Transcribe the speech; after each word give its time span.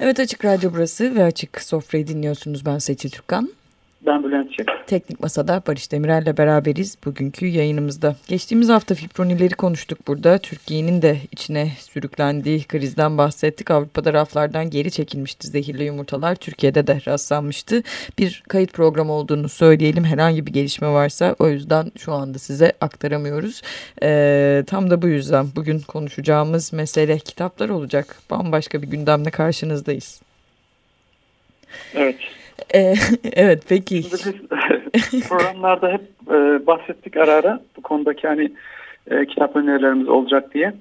Evet 0.00 0.20
Açık 0.20 0.44
Radyo 0.44 0.70
burası 0.72 1.14
ve 1.14 1.24
Açık 1.24 1.62
Sofra'yı 1.62 2.06
dinliyorsunuz. 2.06 2.66
Ben 2.66 2.78
Seçil 2.78 3.10
Türkan. 3.10 3.52
Ben 4.06 4.24
Bülent 4.24 4.52
Çek. 4.52 4.68
Teknik 4.86 5.20
Masa'da 5.20 5.62
Barış 5.66 5.92
Demirel'le 5.92 6.36
beraberiz 6.36 6.98
bugünkü 7.04 7.46
yayınımızda. 7.46 8.16
Geçtiğimiz 8.28 8.68
hafta 8.68 8.94
fibronileri 8.94 9.54
konuştuk 9.54 9.98
burada. 10.08 10.38
Türkiye'nin 10.38 11.02
de 11.02 11.16
içine 11.32 11.70
sürüklendiği 11.78 12.64
krizden 12.64 13.18
bahsettik. 13.18 13.70
Avrupa'da 13.70 14.12
raflardan 14.12 14.70
geri 14.70 14.90
çekilmişti 14.90 15.46
zehirli 15.46 15.84
yumurtalar. 15.84 16.34
Türkiye'de 16.34 16.86
de 16.86 17.00
rastlanmıştı. 17.06 17.82
Bir 18.18 18.42
kayıt 18.48 18.72
programı 18.72 19.12
olduğunu 19.12 19.48
söyleyelim. 19.48 20.04
Herhangi 20.04 20.46
bir 20.46 20.52
gelişme 20.52 20.88
varsa 20.88 21.36
o 21.38 21.48
yüzden 21.48 21.92
şu 21.98 22.12
anda 22.12 22.38
size 22.38 22.72
aktaramıyoruz. 22.80 23.62
Ee, 24.02 24.64
tam 24.66 24.90
da 24.90 25.02
bu 25.02 25.08
yüzden 25.08 25.46
bugün 25.56 25.80
konuşacağımız 25.80 26.72
mesele 26.72 27.18
kitaplar 27.18 27.68
olacak. 27.68 28.16
Bambaşka 28.30 28.82
bir 28.82 28.86
gündemle 28.86 29.30
karşınızdayız. 29.30 30.20
Evet. 31.94 32.16
Ee, 32.74 32.94
evet 33.32 33.62
peki. 33.68 34.02
Şimdi 34.02 34.40
biz 35.12 35.28
programlarda 35.28 35.92
hep 35.92 36.02
e, 36.30 36.66
bahsettik 36.66 37.16
ara 37.16 37.32
ara 37.32 37.60
bu 37.76 37.82
konudaki 37.82 38.28
hani 38.28 38.52
e, 39.10 39.26
kitap 39.26 39.56
önerilerimiz 39.56 40.08
olacak 40.08 40.54
diye. 40.54 40.72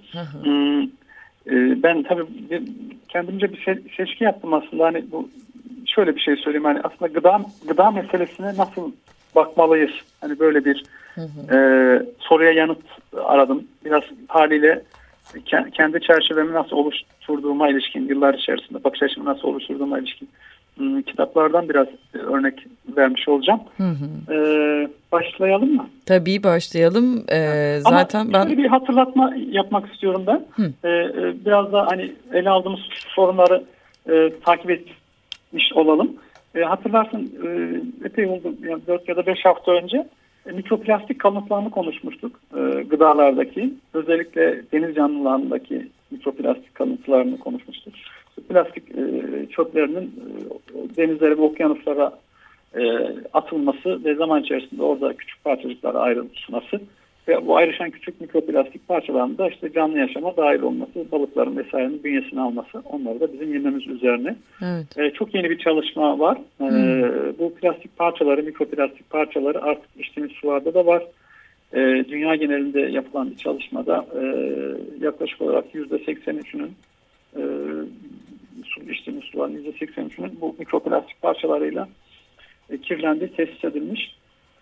Hmm, 0.44 0.84
e, 0.84 1.84
ben 1.84 2.04
tabii 2.04 2.26
kendimce 3.10 3.54
bir 3.54 3.64
se 3.64 3.80
seçki 3.98 4.24
yaptım 4.24 4.54
aslında. 4.54 4.86
Hani 4.86 5.06
bu 5.12 5.30
şöyle 5.86 6.16
bir 6.16 6.22
şey 6.22 6.36
söyleyeyim. 6.36 6.66
Hani 6.66 6.80
aslında 6.84 7.08
gıda 7.08 7.42
gıda 7.68 7.92
meselesine 7.92 8.48
nasıl 8.48 8.92
bakmalıyız? 9.36 9.92
Hani 10.22 10.40
böyle 10.40 10.66
bir 10.66 10.84
e, 11.52 11.58
soruya 12.20 12.52
yanıt 12.52 12.82
aradım. 13.24 13.64
Biraz 13.86 14.04
haliyle 14.28 14.82
kendi 15.74 16.02
çerçevemi 16.02 16.54
nasıl 16.54 16.76
oluşturduğuma 16.76 17.70
ilişkin 17.70 18.08
yıllar 18.10 18.34
içerisinde 18.34 18.84
bakış 18.84 19.04
açımı 19.04 19.26
nasıl 19.26 19.48
oluşturduğuma 19.48 20.00
ilişkin 20.00 20.30
kitaplardan 21.06 21.70
biraz 21.70 21.88
örnek 22.14 22.68
vermiş 22.98 23.28
olacağım. 23.28 23.60
Hı 23.78 23.84
hı. 23.84 24.34
Ee, 24.34 24.88
başlayalım 25.12 25.76
mı? 25.76 25.90
Tabii 26.06 26.44
başlayalım. 26.44 27.24
Ee, 27.32 27.78
zaten 27.80 28.20
Ama 28.20 28.34
ben 28.34 28.58
bir 28.58 28.66
hatırlatma 28.66 29.34
yapmak 29.52 29.94
istiyorum 29.94 30.24
ben. 30.28 30.46
Hı. 30.52 30.88
Ee, 30.88 31.14
biraz 31.46 31.74
da 31.74 31.88
hani 31.90 32.14
ele 32.34 32.50
aldığımız 32.50 32.80
sorunları 33.16 33.64
e, 34.10 34.32
takip 34.46 34.70
etmiş 34.72 35.74
olalım. 35.74 36.14
E, 36.56 36.62
hatırlarsın 36.62 37.32
e, 37.46 37.48
epey 38.06 38.26
oldu 38.26 38.54
yani 38.64 38.82
4 38.88 39.10
ya 39.10 39.16
da 39.16 39.26
5 39.26 39.46
hafta 39.46 39.72
önce 39.72 40.08
e, 40.46 40.52
mikroplastik 40.52 41.20
kalıntılarını 41.20 41.72
konuşmuştuk 41.72 42.40
e, 42.58 42.84
gıdalardaki. 42.84 43.74
Özellikle 43.94 44.62
deniz 44.74 44.96
canlılarındaki 44.96 45.88
mikroplastik 46.12 46.76
kalıntılarını 46.76 47.40
konuşmuştuk 47.40 47.94
plastik 48.50 48.84
e, 48.92 49.46
çöplerinin 49.50 50.04
e, 50.06 50.35
denizlere 50.98 51.38
ve 51.38 51.42
okyanuslara 51.42 52.14
e, 52.78 52.84
atılması 53.34 54.04
ve 54.06 54.16
zaman 54.16 54.42
içerisinde 54.44 54.84
orada 54.84 55.14
küçük 55.14 55.44
parçacıklara 55.44 56.00
ayrılması 56.00 56.80
ve 57.28 57.48
bu 57.48 57.58
ayrışan 57.58 57.90
küçük 57.90 58.22
mikroplastik 58.22 58.88
parçaların 58.88 59.38
da 59.38 59.50
işte 59.50 59.74
canlı 59.74 60.00
yaşama 60.00 60.38
dahil 60.38 60.62
olması, 60.62 61.12
balıkların 61.12 61.58
vesairenin 61.58 62.04
bünyesine 62.04 62.42
alması, 62.42 62.80
onları 62.86 63.20
da 63.20 63.34
bizim 63.34 63.54
yememiz 63.54 63.88
üzerine. 63.88 64.36
Evet. 64.62 64.98
E, 64.98 65.12
çok 65.12 65.36
yeni 65.36 65.50
bir 65.50 65.58
çalışma 65.58 66.20
var. 66.20 66.38
E, 66.62 66.64
hmm. 66.64 67.40
Bu 67.40 67.56
plastik 67.56 67.98
parçaları, 67.98 68.44
mikroplastik 68.44 69.10
parçaları 69.10 69.62
artık 69.64 69.90
içtiğimiz 70.00 70.32
sularda 70.32 70.74
da 70.74 70.86
var. 70.86 71.04
E, 71.74 71.80
dünya 72.10 72.36
genelinde 72.36 72.82
yapılan 72.82 73.32
bir 73.32 73.38
çalışmada 73.38 74.06
e, 74.22 74.24
yaklaşık 75.06 75.42
olarak 75.42 75.66
%83'ünün 75.76 76.72
e, 76.72 76.72
su, 76.72 76.72
içtiğimiz 76.72 76.95
suların 79.36 79.64
%83'ünün 79.64 80.42
bu 80.42 80.56
mikroplastik 80.60 81.22
parçalarıyla 81.22 81.88
e, 82.70 82.78
kirlendiği 82.78 83.32
tespit 83.32 83.66
edilmiş. 83.66 84.16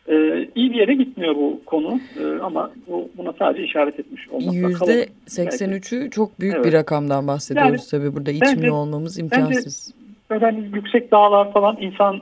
E, 0.08 0.16
iyi 0.56 0.72
bir 0.72 0.76
yere 0.76 0.94
gitmiyor 0.94 1.36
bu 1.36 1.62
konu 1.66 2.00
e, 2.20 2.42
ama 2.42 2.72
bu, 2.88 3.10
buna 3.18 3.34
sadece 3.34 3.64
işaret 3.64 4.00
etmiş 4.00 4.30
olmak. 4.30 4.54
%83'ü 4.54 6.10
çok 6.10 6.40
büyük 6.40 6.56
evet. 6.56 6.66
bir 6.66 6.74
rakamdan 6.74 7.28
bahsediyoruz 7.28 7.94
yani, 7.94 8.04
tabii 8.04 8.16
burada 8.16 8.32
içmiyor 8.32 8.76
olmamız 8.76 9.20
imkansız. 9.20 9.94
Bence, 10.30 10.46
yani 10.46 10.70
yüksek 10.74 11.12
dağlar 11.12 11.54
falan 11.54 11.78
insan 11.82 12.22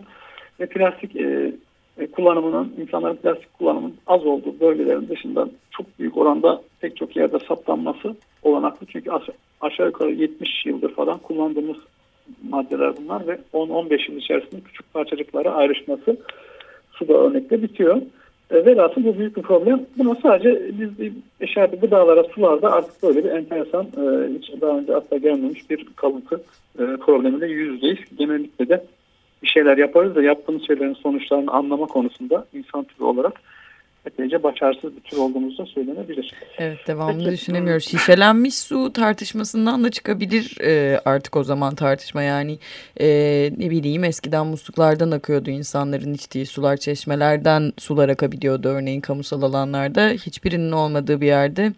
ve 0.59 0.65
plastik 0.65 1.15
e, 1.15 1.53
e, 1.97 2.07
kullanımının, 2.07 2.73
insanların 2.81 3.15
plastik 3.15 3.53
kullanımının 3.53 3.95
az 4.07 4.25
olduğu 4.25 4.59
bölgelerin 4.59 5.07
dışında 5.09 5.49
çok 5.71 5.99
büyük 5.99 6.17
oranda 6.17 6.61
pek 6.79 6.97
çok 6.97 7.15
yerde 7.15 7.37
saptanması 7.47 8.15
olanaklı. 8.43 8.87
Çünkü 8.87 9.11
aşağı 9.61 9.85
yukarı 9.85 10.11
70 10.11 10.65
yıldır 10.65 10.95
falan 10.95 11.17
kullandığımız 11.17 11.77
maddeler 12.49 12.93
bunlar 12.97 13.27
ve 13.27 13.37
10-15 13.53 14.11
yıl 14.11 14.17
içerisinde 14.17 14.61
küçük 14.61 14.93
parçacıklara 14.93 15.51
ayrışması 15.51 16.17
suda 16.91 17.13
örnekte 17.13 17.63
bitiyor. 17.63 18.01
E, 18.51 18.65
velhasıl 18.65 19.03
bu 19.03 19.17
büyük 19.17 19.37
bir 19.37 19.41
problem. 19.41 19.85
Buna 19.97 20.15
sadece 20.15 20.61
biz 20.79 21.11
eşardı 21.41 21.79
gıdalara, 21.79 22.23
sularda 22.23 22.71
artık 22.71 23.03
böyle 23.03 23.23
bir 23.23 23.29
enteresan, 23.29 23.83
e, 23.85 24.33
hiç 24.37 24.61
daha 24.61 24.77
önce 24.77 24.95
asla 24.95 25.17
gelmemiş 25.17 25.69
bir 25.69 25.85
kalıntı 25.95 26.43
e, 26.79 26.83
problemiyle 26.97 27.47
yüzdeyiz. 27.47 27.99
Genellikle 28.17 28.69
de 28.69 28.83
bir 29.43 29.47
şeyler 29.47 29.77
yaparız 29.77 30.15
da 30.15 30.21
yaptığımız 30.21 30.67
şeylerin 30.67 30.93
sonuçlarını 30.93 31.51
anlama 31.51 31.85
konusunda 31.85 32.45
insan 32.53 32.83
türü 32.83 33.03
olarak 33.03 33.41
epeyce 34.05 34.43
başarısız 34.43 34.95
bir 34.95 35.01
tür 35.01 35.17
olduğumuz 35.17 35.57
da 35.57 35.65
söylenebilir. 35.65 36.33
Evet 36.57 36.77
devamlı 36.87 37.23
Peki. 37.23 37.31
düşünemiyoruz. 37.31 37.85
Şişelenmiş 37.85 38.55
su 38.55 38.93
tartışmasından 38.93 39.83
da 39.83 39.91
çıkabilir 39.91 40.57
e, 40.61 40.99
artık 41.05 41.37
o 41.37 41.43
zaman 41.43 41.75
tartışma 41.75 42.21
yani 42.21 42.57
e, 42.99 43.07
ne 43.57 43.69
bileyim 43.69 44.03
eskiden 44.03 44.47
musluklardan 44.47 45.11
akıyordu 45.11 45.49
insanların 45.49 46.13
içtiği 46.13 46.45
sular 46.45 46.77
çeşmelerden 46.77 47.73
sular 47.77 48.09
akabiliyordu 48.09 48.67
örneğin 48.67 49.01
kamusal 49.01 49.41
alanlarda 49.41 50.09
hiçbirinin 50.09 50.71
olmadığı 50.71 51.21
bir 51.21 51.27
yerde 51.27 51.73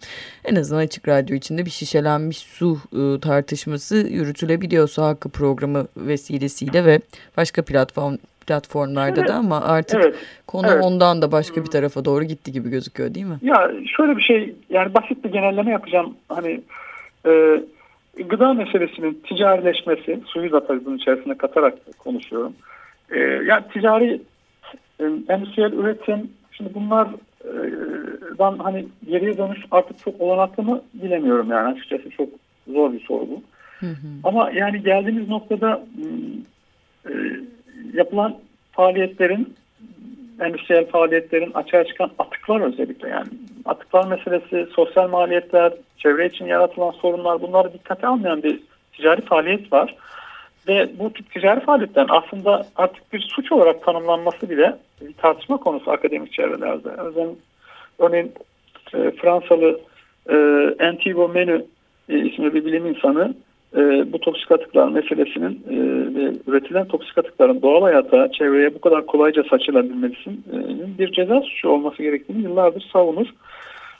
en 0.45 0.55
azından 0.55 0.81
açık 0.81 1.07
radyo 1.07 1.35
içinde 1.35 1.65
bir 1.65 1.71
şişelenmiş 1.71 2.37
su 2.37 2.77
e, 2.93 3.19
tartışması 3.19 3.95
yürütülebiliyor 3.95 4.87
su 4.87 5.03
hakkı 5.03 5.29
programı 5.29 5.87
vesilesiyle 5.97 6.85
ve 6.85 6.99
başka 7.37 7.61
platform 7.61 8.17
platformlarda 8.47 9.15
şöyle, 9.15 9.27
da 9.27 9.35
ama 9.35 9.61
artık 9.61 10.01
evet, 10.05 10.15
konu 10.47 10.67
evet. 10.71 10.83
ondan 10.83 11.21
da 11.21 11.31
başka 11.31 11.61
bir 11.61 11.69
tarafa 11.69 12.05
doğru 12.05 12.23
gitti 12.23 12.51
gibi 12.51 12.69
gözüküyor 12.69 13.13
değil 13.13 13.25
mi? 13.25 13.37
Ya 13.41 13.71
şöyle 13.97 14.17
bir 14.17 14.21
şey 14.21 14.55
yani 14.69 14.93
basit 14.93 15.23
bir 15.23 15.29
genelleme 15.31 15.71
yapacağım. 15.71 16.13
Hani 16.29 16.61
e, 17.25 17.63
gıda 18.29 18.53
meselesinin 18.53 19.21
ticarileşmesi 19.29 20.19
suyu 20.25 20.51
da 20.51 20.67
tabii 20.67 20.85
bunun 20.85 20.97
içerisine 20.97 21.37
katarak 21.37 21.73
konuşuyorum. 21.99 22.53
E, 23.11 23.19
yani 23.19 23.63
ticari 23.73 24.21
e, 24.99 25.03
endüstriyel 25.29 25.73
üretim 25.73 26.29
şimdi 26.51 26.73
bunlardan 26.73 28.59
hani 28.59 28.85
geriye 29.09 29.37
dönüş 29.37 29.59
artık 29.71 29.99
çok 29.99 30.21
olanaklı 30.21 30.63
mı 30.63 30.81
bilemiyorum 30.93 31.51
yani 31.51 31.73
açıkçası 31.73 32.09
çok 32.09 32.29
zor 32.67 32.93
bir 32.93 32.99
soru 32.99 33.27
bu. 33.29 33.41
Hı 33.79 33.85
hı. 33.85 34.07
Ama 34.23 34.51
yani 34.51 34.83
geldiğimiz 34.83 35.29
noktada 35.29 35.85
e, 37.05 37.11
yapılan 37.93 38.37
faaliyetlerin 38.71 39.55
endüstriyel 40.41 40.85
faaliyetlerin 40.85 41.51
açığa 41.51 41.83
çıkan 41.83 42.11
atıklar 42.19 42.61
özellikle 42.61 43.09
yani 43.09 43.27
atıklar 43.65 44.07
meselesi, 44.07 44.71
sosyal 44.75 45.09
maliyetler, 45.09 45.73
çevre 45.97 46.25
için 46.25 46.45
yaratılan 46.45 46.91
sorunlar 46.91 47.41
bunları 47.41 47.73
dikkate 47.73 48.07
almayan 48.07 48.43
bir 48.43 48.59
ticari 48.93 49.21
faaliyet 49.21 49.73
var. 49.73 49.95
Ve 50.67 50.89
bu 50.99 51.13
tip 51.13 51.33
ticari 51.33 51.59
faaliyetlerin 51.59 52.09
aslında 52.09 52.65
artık 52.75 53.13
bir 53.13 53.19
suç 53.19 53.51
olarak 53.51 53.83
tanımlanması 53.83 54.49
bile 54.49 54.77
bir 55.01 55.13
tartışma 55.13 55.57
konusu 55.57 55.91
akademik 55.91 56.33
çevrelerde. 56.33 56.89
Örneğin, 56.89 57.39
örneğin 57.99 58.33
e, 58.93 59.11
Fransalı 59.11 59.79
e, 60.29 60.35
Antigo 60.85 61.29
Menü 61.29 61.65
e, 62.09 62.19
isimli 62.19 62.53
bir 62.53 62.65
bilim 62.65 62.85
insanı 62.85 63.33
e, 63.75 64.13
bu 64.13 64.19
toksik 64.19 64.51
atıklar 64.51 64.87
meselesinin 64.87 65.63
e, 65.69 65.75
ve 66.15 66.33
üretilen 66.47 66.85
toksik 66.85 67.17
atıkların 67.17 67.61
doğal 67.61 67.81
hayata, 67.81 68.31
çevreye 68.31 68.75
bu 68.75 68.81
kadar 68.81 69.05
kolayca 69.05 69.43
saçılabilmesinin 69.49 70.43
e, 70.53 70.57
bir 70.99 71.11
ceza 71.11 71.41
suçu 71.41 71.69
olması 71.69 72.03
gerektiğini 72.03 72.43
yıllardır 72.43 72.89
savunur. 72.93 73.27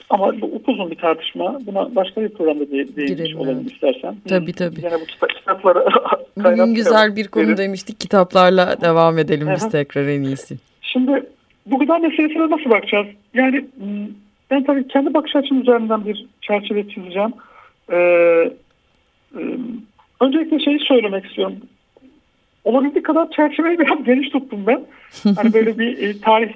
Ama 0.10 0.42
bu 0.42 0.46
upuzun 0.46 0.92
bir 0.92 0.96
tartışma. 0.96 1.60
Buna 1.66 1.96
başka 1.96 2.22
bir 2.22 2.30
programda 2.30 2.72
de, 2.72 2.96
değinmiş 2.96 3.36
olalım 3.36 3.68
istersen. 3.68 4.16
Tabii 4.30 4.54
tabii. 4.54 4.80
Yine 4.80 5.02
bu 5.02 5.06
kitap, 5.06 5.30
kitaplara 5.30 5.86
Bugün 6.38 6.76
güzel 6.76 7.16
bir 7.16 7.28
konu 7.28 7.58
demiştik. 7.58 8.00
Kitaplarla 8.00 8.82
devam 8.82 9.18
edelim 9.18 9.48
biz 9.56 9.70
tekrar 9.70 10.08
en 10.08 10.22
iyisi. 10.22 10.56
Şimdi 10.82 11.24
bu 11.66 11.80
gıda 11.80 11.98
meselesine 11.98 12.50
nasıl 12.50 12.70
bakacağız? 12.70 13.08
Yani 13.34 13.66
ben 14.52 14.64
tabii 14.64 14.88
kendi 14.88 15.14
bakış 15.14 15.36
açım 15.36 15.62
üzerinden 15.62 16.06
bir 16.06 16.26
çerçeve 16.42 16.90
çizeceğim. 16.90 17.34
Ee, 17.92 18.52
öncelikle 20.22 20.60
şeyi 20.60 20.80
söylemek 20.80 21.26
istiyorum. 21.26 21.58
Olabildiği 22.64 23.04
kadar 23.04 23.32
çerçeveyi 23.32 23.80
biraz 23.80 24.04
geniş 24.06 24.30
tuttum 24.30 24.64
ben. 24.68 24.82
Hani 25.36 25.54
böyle 25.54 25.80
bir 25.80 25.98
e, 25.98 26.20
tarih 26.20 26.54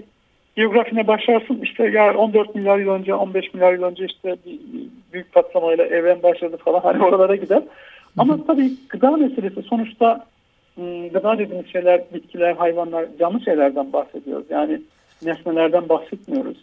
biyografine 0.57 1.07
başlarsın 1.07 1.59
işte 1.63 1.89
ya 1.89 2.13
14 2.13 2.55
milyar 2.55 2.77
yıl 2.77 2.89
önce 2.89 3.13
15 3.13 3.53
milyar 3.53 3.73
yıl 3.73 3.83
önce 3.83 4.05
işte 4.05 4.35
bir, 4.45 4.59
büyük 5.13 5.33
patlamayla 5.33 5.85
evren 5.85 6.23
başladı 6.23 6.57
falan 6.57 6.79
hani 6.83 7.03
oralara 7.03 7.35
gider. 7.35 7.63
Ama 8.17 8.45
tabii 8.47 8.71
gıda 8.89 9.11
meselesi 9.11 9.61
sonuçta 9.61 10.25
gıda 11.13 11.37
dediğimiz 11.37 11.71
şeyler 11.71 12.01
bitkiler, 12.13 12.53
hayvanlar, 12.53 13.05
canlı 13.19 13.41
şeylerden 13.41 13.93
bahsediyoruz. 13.93 14.45
Yani 14.49 14.81
nesnelerden 15.23 15.89
bahsetmiyoruz. 15.89 16.57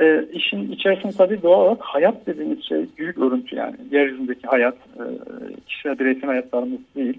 E, 0.00 0.24
işin 0.32 0.72
içerisinde 0.72 1.12
tabii 1.12 1.42
doğal 1.42 1.60
olarak 1.60 1.80
hayat 1.80 2.26
dediğimiz 2.26 2.64
şey 2.64 2.86
büyük 2.98 3.18
örüntü 3.18 3.56
yani. 3.56 3.76
Yeryüzündeki 3.90 4.46
hayat, 4.46 4.74
e, 4.74 5.04
kişisel 5.66 5.98
bireysel 5.98 6.26
hayatlarımız 6.26 6.80
değil. 6.96 7.18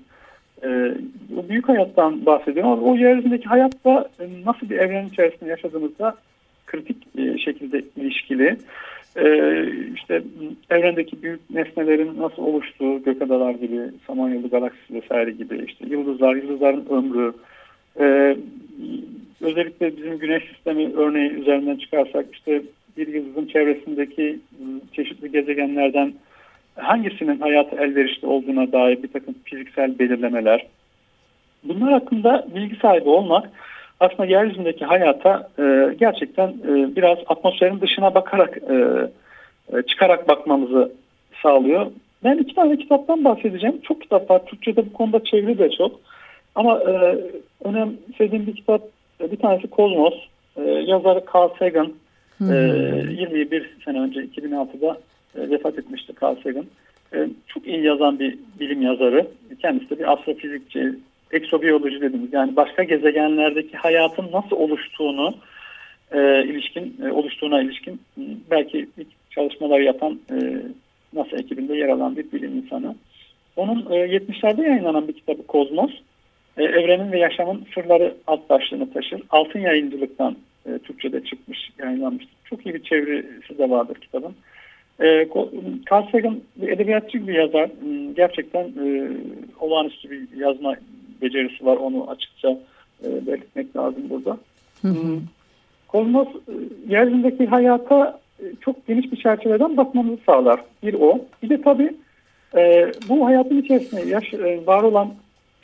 E, 0.64 0.94
o 1.38 1.50
büyük 1.50 1.70
hayattan 1.70 2.26
bahsediyorum. 2.26 2.84
O 2.84 2.96
yeryüzündeki 2.96 3.46
hayatta 3.46 4.10
e, 4.20 4.24
nasıl 4.46 4.70
bir 4.70 4.78
evren 4.78 5.08
içerisinde 5.08 5.50
yaşadığımızda 5.50 6.16
kritik 6.66 6.98
e, 7.18 7.38
şekilde 7.38 7.82
ilişkili. 7.98 8.58
E, 9.16 9.26
işte 9.96 10.24
evrendeki 10.70 11.24
büyük 11.24 11.50
nesnelerin 11.50 12.22
nasıl 12.22 12.44
oluştuğu, 12.44 13.04
gök 13.04 13.22
adalar 13.22 13.52
gibi, 13.52 13.82
Samanyolu 14.08 14.50
galaksisi 14.50 14.94
vesaire 14.94 15.32
gibi, 15.32 15.66
işte 15.68 15.86
yıldızlar, 15.90 16.36
yıldızların 16.36 16.86
ömrü, 16.90 17.34
e, 18.00 18.38
özellikle 19.42 19.98
bizim 19.98 20.18
güneş 20.18 20.44
sistemi 20.44 20.94
örneği 20.96 21.30
üzerinden 21.30 21.76
çıkarsak 21.76 22.26
işte 22.34 22.62
bir 22.98 23.08
yıldızın 23.08 23.46
çevresindeki 23.46 24.40
çeşitli 24.94 25.32
gezegenlerden 25.32 26.14
hangisinin 26.76 27.40
hayatı 27.40 27.76
elverişli 27.76 28.28
olduğuna 28.28 28.72
dair 28.72 29.04
bir 29.04 29.08
takım 29.08 29.36
fiziksel 29.44 30.00
belirlemeler. 30.00 30.68
Bunlar 31.64 31.94
hakkında 31.94 32.48
bilgi 32.56 32.76
sahibi 32.76 33.10
olmak 33.10 33.50
aslında 34.00 34.26
yeryüzündeki 34.26 34.86
hayata 34.86 35.50
e, 35.60 35.96
gerçekten 36.00 36.48
e, 36.48 36.96
biraz 36.96 37.18
atmosferin 37.28 37.82
dışına 37.82 38.16
bakarak 38.16 38.58
e, 38.58 38.78
çıkarak 39.88 40.30
bakmamızı 40.30 40.92
sağlıyor. 41.44 41.92
Ben 42.24 42.38
iki 42.38 42.56
tane 42.56 42.78
kitaptan 42.78 43.26
bahsedeceğim. 43.26 43.82
Çok 43.82 44.02
kitap 44.02 44.30
var. 44.30 44.46
Türkçe'de 44.46 44.86
bu 44.86 44.94
konuda 44.94 45.24
çeviri 45.24 45.60
de 45.60 45.70
çok. 45.72 46.00
Ama 46.56 46.80
e, 46.80 47.18
önemsediğim 47.66 48.48
bir 48.48 48.56
kitap 48.56 48.82
bir 49.20 49.38
tanesi 49.38 49.68
Kozmos. 49.68 50.14
E, 50.58 50.62
yazarı 50.62 51.24
Carl 51.36 51.50
Sagan. 51.60 51.94
E, 52.42 52.56
21 53.20 53.78
sene 53.86 54.00
önce 54.00 54.20
2006'da 54.20 54.98
e, 55.36 55.50
vefat 55.50 55.80
etmişti 55.80 56.14
Carl 56.24 56.36
Sagan. 56.44 56.66
E, 57.14 57.28
çok 57.48 57.68
iyi 57.68 57.84
yazan 57.84 58.20
bir 58.20 58.38
bilim 58.60 58.82
yazarı. 58.82 59.28
Kendisi 59.62 59.90
de 59.90 60.00
bir 60.00 60.14
astrofizikçi, 60.14 60.94
eksobiyoloji 61.32 62.02
dediğimiz 62.02 62.34
yani 62.34 62.56
başka 62.56 62.84
gezegenlerdeki 62.84 63.78
hayatın 63.78 64.30
nasıl 64.34 64.56
oluştuğunu 64.56 65.36
e, 66.12 66.44
ilişkin 66.44 66.98
e, 67.06 67.12
oluştuğuna 67.12 67.62
ilişkin 67.62 68.02
belki 68.52 68.88
ilk 68.98 69.08
çalışmalar 69.32 69.80
yapan 69.80 70.20
e, 70.32 70.62
NASA 71.14 71.38
ekibinde 71.38 71.78
yer 71.78 71.90
alan 71.90 72.18
bir 72.18 72.32
bilim 72.32 72.58
insanı. 72.58 72.96
Onun 73.56 73.86
e, 73.92 73.96
70'lerde 73.96 74.62
yayınlanan 74.62 75.08
bir 75.08 75.14
kitabı 75.14 75.48
Kozmos. 75.48 75.92
E, 76.58 76.64
evrenin 76.64 77.12
ve 77.12 77.20
yaşamın 77.20 77.66
sırları 77.74 78.16
alt 78.28 78.50
başlığını 78.50 78.94
taşır. 78.94 79.22
Altın 79.30 79.60
yayıncılıktan 79.60 80.36
e, 80.66 80.80
Türkçe'de 80.80 81.24
çıkmış, 81.24 81.70
yayınlanmıştır. 81.80 82.36
Çok 82.46 82.66
iyi 82.66 82.76
bir 82.76 82.84
çevirisi 82.84 83.58
de 83.58 83.70
vardır 83.70 83.96
kitabın. 83.96 84.36
E, 85.00 85.28
Carl 85.92 86.12
Sagan 86.12 86.40
bir 86.56 86.68
edebiyatçı 86.68 87.28
bir 87.28 87.34
yazar. 87.34 87.70
Hmm, 87.80 88.16
gerçekten 88.16 88.64
e, 88.64 89.10
olağanüstü 89.60 90.12
bir 90.12 90.38
yazma 90.38 90.76
becerisi 91.22 91.66
var. 91.66 91.78
Onu 91.78 92.10
açıkça 92.10 92.58
e, 93.04 93.28
belirtmek 93.28 93.76
lazım 93.76 94.04
burada. 94.10 94.38
Hı 94.82 94.88
hmm, 94.88 95.22
Kozmos 95.88 96.28
e, 96.28 96.54
yeryüzündeki 96.88 97.46
hayata 97.46 98.20
e, 98.40 98.44
çok 98.62 98.88
geniş 98.88 99.12
bir 99.12 99.18
çerçeveden 99.18 99.78
bakmamızı 99.78 100.22
sağlar. 100.26 100.60
Bir 100.84 100.94
o. 100.94 101.20
Bir 101.44 101.50
de 101.50 101.62
tabii 101.62 101.94
e, 102.58 102.92
bu 103.10 103.26
hayatın 103.26 103.62
içerisinde 103.62 104.02
yaş, 104.02 104.34
e, 104.34 104.66
var 104.66 104.84
olan 104.84 105.14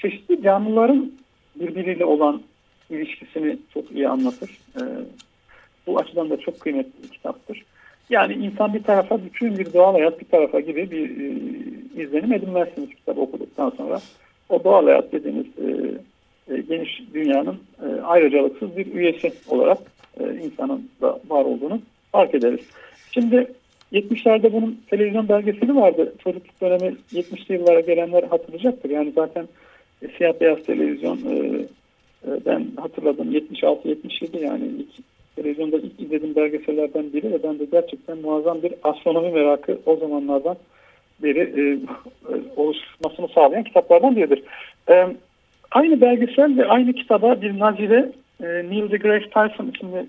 çeşitli 0.02 0.44
canlıların 0.44 1.12
birbiriyle 1.56 2.06
olan 2.06 2.42
ilişkisini 2.90 3.58
çok 3.74 3.92
iyi 3.92 4.10
anlatır. 4.10 4.50
E, 4.76 4.82
bu 5.88 6.00
açıdan 6.00 6.30
da 6.30 6.38
çok 6.38 6.60
kıymetli 6.60 7.04
bir 7.04 7.10
kitaptır. 7.10 7.66
Yani 8.10 8.34
insan 8.34 8.74
bir 8.74 8.84
tarafa 8.84 9.24
bütün 9.24 9.58
bir 9.58 9.74
doğal 9.74 9.94
hayat 9.94 10.20
bir 10.20 10.26
tarafa 10.26 10.60
gibi 10.60 10.92
bir 10.92 11.10
e, 11.10 11.34
izlenim 12.04 12.34
edinmezsiniz 12.34 12.90
kitap 12.90 13.18
okuduktan 13.18 13.70
sonra. 13.70 14.00
O 14.50 14.64
doğal 14.64 14.86
hayat 14.86 15.12
dediğiniz 15.12 15.46
e, 15.46 15.92
e, 16.54 16.62
geniş 16.62 17.02
dünyanın 17.14 17.60
e, 17.84 18.02
ayrıcalıksız 18.02 18.78
bir 18.78 18.94
üyesi 18.94 19.34
olarak 19.48 19.78
e, 20.20 20.24
insanın 20.44 20.90
da 21.02 21.20
var 21.30 21.46
olduğunu 21.46 21.82
fark 22.12 22.36
ederiz. 22.36 22.66
Şimdi 23.12 23.48
70'lerde 23.94 24.54
bunun 24.54 24.82
televizyon 24.90 25.30
belgeseli 25.30 25.76
vardı. 25.76 26.14
Çocukluk 26.24 26.62
dönemi 26.62 26.96
70'li 27.14 27.54
yıllara 27.54 27.80
gelenler 27.80 28.24
hatırlayacaktır. 28.24 28.90
Yani 28.90 29.12
zaten 29.16 29.48
e, 30.02 30.08
siyah 30.18 30.34
beyaz 30.42 30.64
televizyon 30.64 31.18
e, 31.18 31.36
e, 32.28 32.46
ben 32.46 32.68
hatırladım 32.82 33.32
76-77 33.32 34.44
yani 34.44 34.66
ilk 34.66 34.90
televizyonda 35.36 35.78
ilk 35.78 36.00
izlediğim 36.00 36.36
belgesellerden 36.36 37.14
biri 37.14 37.32
ve 37.32 37.44
ben 37.44 37.60
de 37.60 37.66
gerçekten 37.66 38.18
muazzam 38.18 38.64
bir 38.64 38.74
astronomi 38.84 39.32
merakı 39.32 39.80
o 39.86 39.96
zamanlardan 39.96 40.58
beri 41.24 41.40
e, 41.40 41.64
oluşmasını 42.56 43.28
sağlayan 43.28 43.64
kitaplardan 43.64 44.16
biridir. 44.16 44.44
E, 44.90 45.08
aynı 45.72 46.02
belgesel 46.02 46.58
ve 46.58 46.66
aynı 46.66 46.94
kitaba 46.94 47.42
bir 47.42 47.60
nazire 47.60 48.12
e, 48.44 48.46
Neil 48.46 48.92
deGrasse 48.92 49.30
Tyson 49.30 49.72
isimli 49.76 50.06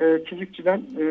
e, 0.00 0.24
fizikçiden 0.24 0.82
e, 1.00 1.04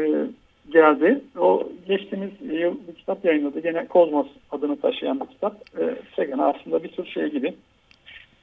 geldi. 0.71 1.21
O 1.39 1.69
geçtiğimiz 1.87 2.31
yıl 2.41 2.75
bir 2.87 2.93
kitap 2.95 3.25
yayınladı. 3.25 3.67
Yine 3.67 3.87
Kozmos 3.87 4.27
adını 4.51 4.79
taşıyan 4.79 5.19
bir 5.19 5.25
kitap. 5.25 5.55
E, 5.79 5.83
Sagan 6.15 6.39
aslında 6.39 6.83
bir 6.83 6.89
tür 6.89 7.05
şey 7.05 7.31
gibi 7.31 7.53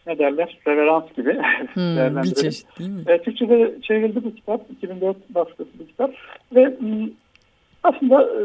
ne 0.06 0.18
derler 0.18 0.58
reverans 0.66 1.04
gibi 1.16 1.34
hmm, 1.74 2.22
bir 2.22 2.34
çeşit 2.34 2.78
değil 2.78 2.90
mi? 2.90 3.02
E, 3.06 3.22
Türkçe'de 3.22 3.74
çevrildi 3.82 4.24
bu 4.24 4.34
kitap. 4.34 4.70
2004 4.70 5.16
baskısı 5.34 5.68
bir 5.80 5.86
kitap. 5.86 6.10
Ve 6.54 6.64
m, 6.64 7.08
aslında 7.82 8.22
e, 8.22 8.40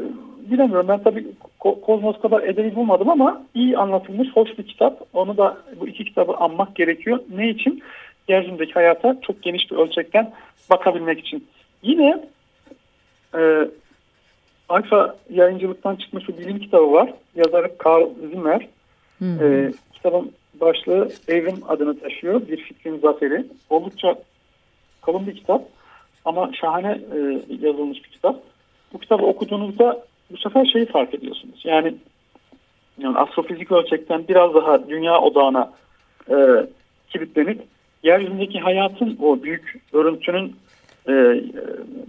bilemiyorum 0.52 0.88
ben 0.88 1.04
tabii 1.04 1.26
Ko 1.60 1.82
Kozmos 1.82 2.22
kadar 2.22 2.44
edebi 2.44 2.76
bulmadım 2.76 3.10
ama 3.10 3.44
iyi 3.54 3.78
anlatılmış 3.78 4.28
hoş 4.34 4.58
bir 4.58 4.68
kitap. 4.68 5.02
Onu 5.14 5.38
da 5.38 5.58
bu 5.80 5.88
iki 5.88 6.06
kitabı 6.06 6.34
anmak 6.34 6.76
gerekiyor. 6.76 7.20
Ne 7.36 7.50
için? 7.50 7.84
Yeryüzündeki 8.28 8.74
hayata 8.74 9.22
çok 9.22 9.44
geniş 9.44 9.72
bir 9.72 9.76
ölçekten 9.76 10.32
bakabilmek 10.70 11.20
için. 11.20 11.48
Yine 11.84 12.24
e, 13.38 13.68
Alfa 14.70 15.16
yayıncılıktan 15.30 15.96
çıkmış 15.96 16.30
bir 16.30 16.38
bilim 16.38 16.60
kitabı 16.60 16.92
var. 16.92 17.14
Yazarı 17.36 17.72
Carl 17.86 18.10
Zimmer. 18.32 18.68
Hmm. 19.20 19.44
E, 19.44 19.72
kitabın 19.94 20.32
başlığı 20.60 21.10
Evrim 21.28 21.60
adını 21.68 22.00
taşıyor. 22.00 22.48
Bir 22.48 22.58
fikrin 22.58 23.00
zaferi. 23.00 23.46
Oldukça 23.70 24.16
kalın 25.02 25.28
bir 25.28 25.36
kitap 25.36 25.62
ama 26.26 26.52
şahane 26.54 26.92
e, 26.92 27.18
yazılmış 27.68 28.04
bir 28.04 28.10
kitap. 28.10 28.36
Bu 28.94 29.00
kitabı 29.00 29.26
okuduğunuzda 29.26 30.06
bu 30.32 30.38
sefer 30.38 30.66
şeyi 30.66 30.86
fark 30.86 31.14
ediyorsunuz. 31.14 31.62
Yani, 31.64 31.96
yani 32.98 33.18
astrofizik 33.18 33.72
ölçekten 33.72 34.28
biraz 34.28 34.54
daha 34.54 34.90
dünya 34.90 35.20
odağına 35.20 35.72
e, 36.30 36.36
kilitlenip 37.10 37.62
yeryüzündeki 38.04 38.60
hayatın 38.60 39.18
o 39.22 39.44
büyük 39.44 39.82
örüntünün 39.94 40.56
e, 41.08 41.12
e, 41.12 41.44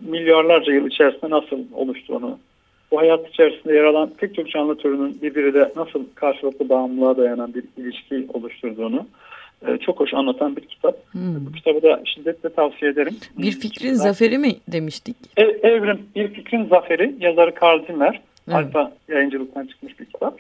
milyarlarca 0.09 0.73
yıl 0.73 0.87
içerisinde 0.87 1.31
nasıl 1.31 1.59
oluştuğunu, 1.75 2.38
bu 2.90 2.99
hayat 2.99 3.28
içerisinde 3.28 3.75
yer 3.75 3.85
alan 3.85 4.11
pek 4.19 4.35
çok 4.35 4.50
canlı 4.50 4.76
türünün 4.76 5.23
birbiriyle 5.23 5.73
nasıl 5.76 6.05
karşılıklı 6.14 6.69
bağımlılığa 6.69 7.16
dayanan 7.16 7.55
bir 7.55 7.64
ilişki 7.76 8.26
oluşturduğunu 8.35 9.07
e, 9.66 9.78
çok 9.78 10.00
hoş 10.00 10.14
anlatan 10.14 10.57
bir 10.57 10.62
kitap. 10.62 10.97
Hmm. 11.12 11.47
Bu 11.47 11.52
kitabı 11.52 11.83
da 11.83 12.00
şiddetle 12.05 12.49
tavsiye 12.49 12.90
ederim. 12.90 13.16
Bir 13.38 13.52
fikrin 13.52 13.93
Kitap. 13.93 14.07
zaferi 14.07 14.38
mi 14.38 14.52
demiştik? 14.69 15.16
Ev, 15.37 15.49
Evrim, 15.62 15.99
Bir 16.16 16.28
Fikrin 16.28 16.64
Zaferi 16.64 17.14
yazarı 17.21 17.55
Karl 17.55 17.87
Zimmer. 17.87 18.21
Evet. 18.49 18.57
Alfa 18.57 18.93
yayıncılıktan 19.09 19.66
çıkmış 19.66 20.00
bir 20.00 20.05
kitap. 20.05 20.38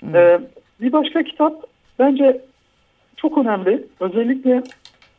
Hmm. 0.00 0.16
Ee, 0.16 0.40
bir 0.80 0.92
başka 0.92 1.22
kitap 1.22 1.64
bence 1.98 2.40
çok 3.16 3.38
önemli. 3.38 3.84
Özellikle 4.00 4.62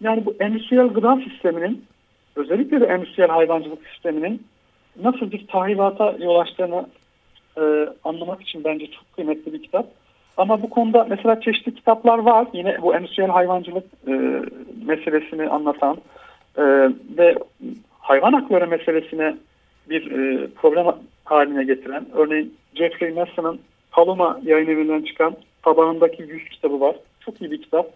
yani 0.02 0.26
bu 0.26 0.36
endüstriyel 0.40 0.88
gıda 0.88 1.20
sisteminin 1.30 1.86
özellikle 2.36 2.82
de 2.82 2.86
endüstriyel 2.86 3.32
hayvancılık 3.32 3.88
sisteminin 3.94 4.42
nasıl 5.04 5.32
bir 5.32 5.48
tahribata 5.48 6.16
yol 6.20 6.36
açtığını 6.36 6.86
e, 7.58 7.62
anlamak 8.04 8.42
için 8.42 8.64
bence 8.64 8.88
çok 8.92 9.14
kıymetli 9.16 9.54
bir 9.54 9.64
kitap. 9.64 9.86
Ama 10.38 10.62
bu 10.62 10.70
konuda 10.70 11.06
mesela 11.10 11.42
çeşitli 11.42 11.76
kitaplar 11.76 12.18
var. 12.18 12.48
Yine 12.54 12.82
bu 12.82 12.96
endüstriyel 12.96 13.32
hayvancılık 13.32 13.86
e, 14.08 14.12
meselesini 14.86 15.50
anlatan 15.50 15.98
e, 16.58 16.64
ve 17.18 17.36
hayvan 18.00 18.34
hakları 18.34 18.68
meselesine 18.68 19.38
bir 19.90 20.12
e, 20.12 20.48
problem 20.48 20.96
haline 21.26 21.64
getiren. 21.64 22.06
Örneğin 22.14 22.58
Jeffrey 22.76 23.12
Masson'ın 23.12 23.60
Paloma 23.92 24.40
yayın 24.44 24.68
evinden 24.68 25.02
çıkan 25.02 25.36
tabağındaki 25.64 26.24
yüz 26.24 26.50
kitabı 26.50 26.82
var. 26.82 26.96
Çok 27.20 27.42
iyi 27.42 27.52
bir 27.52 27.62
kitap. 27.62 27.88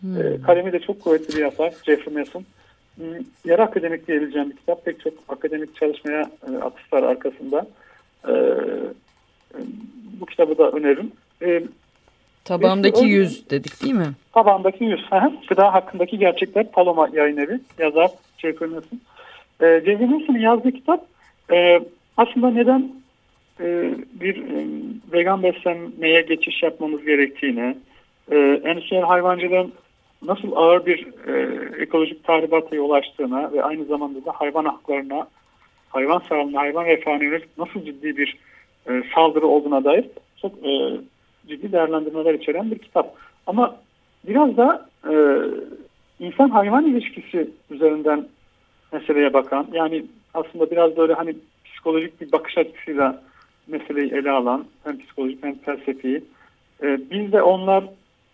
Hmm. 0.00 0.16
E, 0.16 0.42
kalemi 0.46 0.72
de 0.72 0.78
çok 0.78 1.00
kuvvetli 1.00 1.36
bir 1.36 1.42
yazar 1.42 1.72
Jeffrey 1.86 2.14
Masson. 2.14 2.44
Hmm, 2.96 3.04
yarı 3.44 3.62
akademik 3.62 4.08
diyebileceğim 4.08 4.50
bir 4.50 4.56
kitap. 4.56 4.84
Pek 4.84 5.00
çok 5.00 5.12
akademik 5.28 5.76
çalışmaya 5.76 6.30
e, 6.48 6.56
atıflar 6.56 7.02
arkasında. 7.02 7.66
E, 8.28 8.32
e, 8.32 9.58
bu 10.20 10.26
kitabı 10.26 10.58
da 10.58 10.70
öneririm. 10.70 11.12
E, 11.42 11.62
Tabandaki 12.44 13.04
yüz 13.04 13.50
dedik 13.50 13.82
değil 13.82 13.94
mi? 13.94 14.12
Tabandaki 14.32 14.84
yüz. 14.84 15.00
Gıda 15.48 15.74
hakkındaki 15.74 16.18
gerçekler 16.18 16.70
Paloma 16.70 17.08
yayın 17.12 17.36
evi. 17.36 17.60
Yazar 17.78 18.10
Jeffrey 18.38 18.70
Nelson. 18.70 19.00
E, 19.60 19.66
Jeffrey 19.84 20.10
Nelson'ın 20.10 20.38
yazdığı 20.38 20.72
kitap 20.72 21.06
e, 21.52 21.80
aslında 22.16 22.50
neden 22.50 22.92
e, 23.60 23.94
bir 24.20 24.36
e, 24.36 24.66
vegan 25.12 25.42
beslenmeye 25.42 26.20
geçiş 26.20 26.62
yapmamız 26.62 27.04
gerektiğini, 27.04 27.76
e, 28.30 28.36
endüstriyel 28.64 29.04
hayvancılığın 29.04 29.72
nasıl 30.26 30.52
ağır 30.52 30.86
bir 30.86 31.06
e, 31.26 31.58
ekolojik 31.82 32.24
tahribata 32.24 32.76
yol 32.76 32.90
açtığına 32.90 33.52
ve 33.52 33.64
aynı 33.64 33.84
zamanda 33.84 34.24
da 34.24 34.32
hayvan 34.34 34.64
haklarına, 34.64 35.26
hayvan 35.88 36.22
sağlığına, 36.28 36.60
hayvan 36.60 36.84
refahına 36.84 37.38
nasıl 37.58 37.84
ciddi 37.84 38.16
bir 38.16 38.38
e, 38.88 39.02
saldırı 39.14 39.46
olduğuna 39.46 39.84
dair 39.84 40.04
çok 40.42 40.52
e, 40.66 41.00
ciddi 41.48 41.72
değerlendirmeler 41.72 42.34
içeren 42.34 42.70
bir 42.70 42.78
kitap. 42.78 43.16
Ama 43.46 43.76
biraz 44.28 44.56
da 44.56 44.88
e, 45.10 45.14
insan-hayvan 46.20 46.86
ilişkisi 46.86 47.50
üzerinden 47.70 48.28
meseleye 48.92 49.32
bakan, 49.32 49.66
yani 49.72 50.04
aslında 50.34 50.70
biraz 50.70 50.96
böyle 50.96 51.12
hani 51.12 51.36
psikolojik 51.64 52.20
bir 52.20 52.32
bakış 52.32 52.58
açısıyla 52.58 53.22
meseleyi 53.66 54.12
ele 54.12 54.30
alan, 54.30 54.64
hem 54.84 54.98
psikolojik 54.98 55.44
hem 55.44 55.58
felsefi. 55.58 56.24
E, 56.82 57.10
biz 57.10 57.32
de 57.32 57.42
onlar 57.42 57.84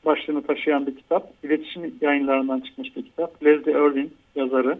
başlığını 0.09 0.43
taşıyan 0.43 0.87
bir 0.87 0.97
kitap. 0.97 1.31
İletişim 1.43 1.95
yayınlarından 2.01 2.61
çıkmış 2.61 2.97
bir 2.97 3.03
kitap. 3.03 3.45
Leslie 3.45 3.73
Irving 3.73 4.11
yazarı. 4.37 4.79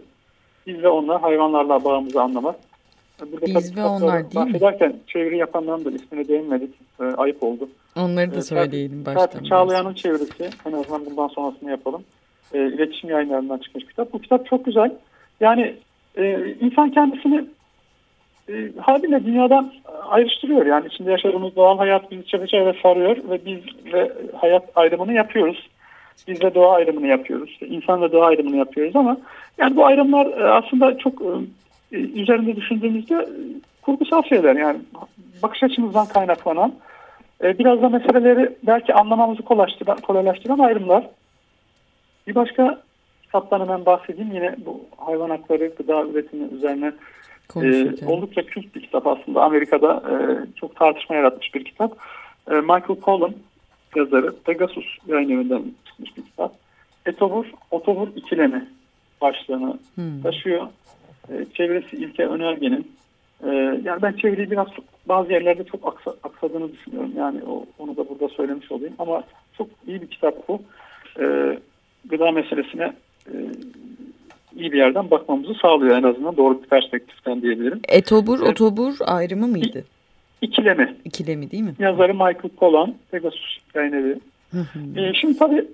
Biz 0.67 0.83
ve 0.83 0.87
onlar 0.87 1.21
hayvanlarla 1.21 1.83
bağımızı 1.83 2.21
anlamak. 2.21 2.55
Burada 3.31 3.45
Biz 3.45 3.77
ve 3.77 3.83
onlar 3.85 4.23
değil 4.23 4.35
bahsederken 4.35 4.89
mi? 4.89 4.99
çeviri 5.07 5.37
yapanların 5.37 5.85
da 5.85 5.91
ismine 5.91 6.27
değinmedik. 6.27 6.75
E, 6.99 7.03
ayıp 7.03 7.43
oldu. 7.43 7.69
Onları 7.97 8.33
da 8.33 8.37
e, 8.37 8.41
söyleyelim 8.41 9.05
baştan. 9.05 9.25
Fatih 9.25 9.49
Çağlayan'ın 9.49 9.93
çevirisi. 9.93 10.49
En 10.65 10.71
azından 10.71 11.05
bundan 11.05 11.27
sonrasını 11.27 11.69
yapalım. 11.69 12.03
E, 12.53 12.67
iletişim 12.67 13.09
yayınlarından 13.09 13.57
çıkmış 13.57 13.85
kitap. 13.85 14.13
Bu 14.13 14.21
kitap 14.21 14.45
çok 14.45 14.65
güzel. 14.65 14.91
Yani 15.39 15.75
e, 16.17 16.53
insan 16.61 16.91
kendisini 16.91 17.45
e, 18.49 18.81
haliyle 18.81 19.25
dünyadan 19.25 19.73
ayrıştırıyor. 20.09 20.65
Yani 20.65 20.87
içinde 20.87 21.11
yaşadığımız 21.11 21.55
doğal 21.55 21.77
hayat 21.77 22.11
bizi 22.11 22.25
çepeçevre 22.25 22.73
sarıyor 22.83 23.17
ve 23.29 23.45
biz 23.45 23.93
ve 23.93 24.11
hayat 24.37 24.63
ayrımını 24.75 25.13
yapıyoruz. 25.13 25.69
Biz 26.27 26.41
de 26.41 26.55
doğa 26.55 26.75
ayrımını 26.75 27.07
yapıyoruz. 27.07 27.57
İnsan 27.61 28.01
ve 28.01 28.11
doğa 28.11 28.25
ayrımını 28.25 28.57
yapıyoruz 28.57 28.95
ama 28.95 29.17
yani 29.57 29.75
bu 29.75 29.85
ayrımlar 29.85 30.25
e, 30.25 30.51
aslında 30.51 30.97
çok 30.97 31.21
e, 31.91 31.95
üzerinde 31.97 32.55
düşündüğümüzde 32.55 33.15
e, 33.15 33.33
kurgusal 33.81 34.23
şeyler 34.23 34.55
yani 34.55 34.77
bakış 35.43 35.63
açımızdan 35.63 36.05
kaynaklanan 36.05 36.73
biraz 37.41 37.81
da 37.81 37.89
meseleleri 37.89 38.55
belki 38.63 38.93
anlamamızı 38.93 39.41
kolaylaştıran, 39.41 39.97
kolaylaştıran 39.97 40.59
ayrımlar. 40.59 41.07
Bir 42.27 42.35
başka 42.35 42.81
kitaptan 43.23 43.59
hemen 43.59 43.85
bahsedeyim. 43.85 44.31
Yine 44.33 44.55
bu 44.65 44.81
hayvan 44.97 45.29
hakları, 45.29 45.71
gıda 45.77 46.03
üretimi 46.03 46.53
üzerine 46.53 46.91
e, 47.55 48.05
oldukça 48.05 48.45
kült 48.45 48.75
bir 48.75 48.81
kitap 48.81 49.07
aslında. 49.07 49.43
Amerika'da 49.43 50.03
e, 50.09 50.15
çok 50.55 50.75
tartışma 50.75 51.15
yaratmış 51.15 51.55
bir 51.55 51.65
kitap. 51.65 51.97
E, 52.51 52.53
Michael 52.53 52.99
Pollan 53.01 53.33
yazarı 53.95 54.35
Pegasus 54.45 54.85
yayın 55.07 55.29
evinden 55.29 55.63
çıkmış 55.85 56.17
bir 56.17 56.23
kitap. 56.23 56.55
Etobur, 57.05 57.45
Otobur 57.71 58.07
ikilemi 58.15 58.69
başlığını 59.21 59.79
hmm. 59.95 60.21
taşıyor. 60.21 60.67
E, 61.29 61.45
çevresi 61.53 61.95
İlke 61.95 62.27
Önerge'nin. 62.27 62.91
E, 63.43 63.49
yani 63.83 64.01
ben 64.01 64.13
çevreyi 64.13 64.51
biraz 64.51 64.67
bazı 65.05 65.33
yerlerde 65.33 65.63
çok 65.63 65.87
aksa, 65.87 66.15
aksadığını 66.23 66.73
düşünüyorum. 66.73 67.11
Yani 67.17 67.39
o, 67.47 67.65
onu 67.79 67.97
da 67.97 68.09
burada 68.09 68.27
söylemiş 68.27 68.71
olayım. 68.71 68.93
Ama 68.99 69.23
çok 69.57 69.67
iyi 69.87 70.01
bir 70.01 70.07
kitap 70.07 70.47
bu. 70.47 70.61
E, 71.19 71.57
gıda 72.05 72.31
meselesine 72.31 72.93
e, 73.27 73.33
iyi 74.59 74.71
bir 74.71 74.77
yerden 74.77 75.11
bakmamızı 75.11 75.53
sağlıyor 75.53 75.97
en 75.97 76.03
azından 76.03 76.37
doğru 76.37 76.63
bir 76.63 76.67
perspektiften 76.67 77.41
diyebilirim. 77.41 77.79
Etobur, 77.89 78.39
evet. 78.39 78.49
otobur 78.49 78.95
ayrımı 79.05 79.47
mıydı? 79.47 79.85
İkilemi. 80.41 80.95
İkilemi 81.05 81.51
değil 81.51 81.63
mi? 81.63 81.73
Yazarı 81.79 82.13
Michael 82.13 82.49
Pollan, 82.57 82.95
Pegasus 83.11 83.57
yayın 83.75 83.93
evi. 83.93 84.19
ee, 84.97 85.13
şimdi 85.13 85.37
tabii 85.37 85.65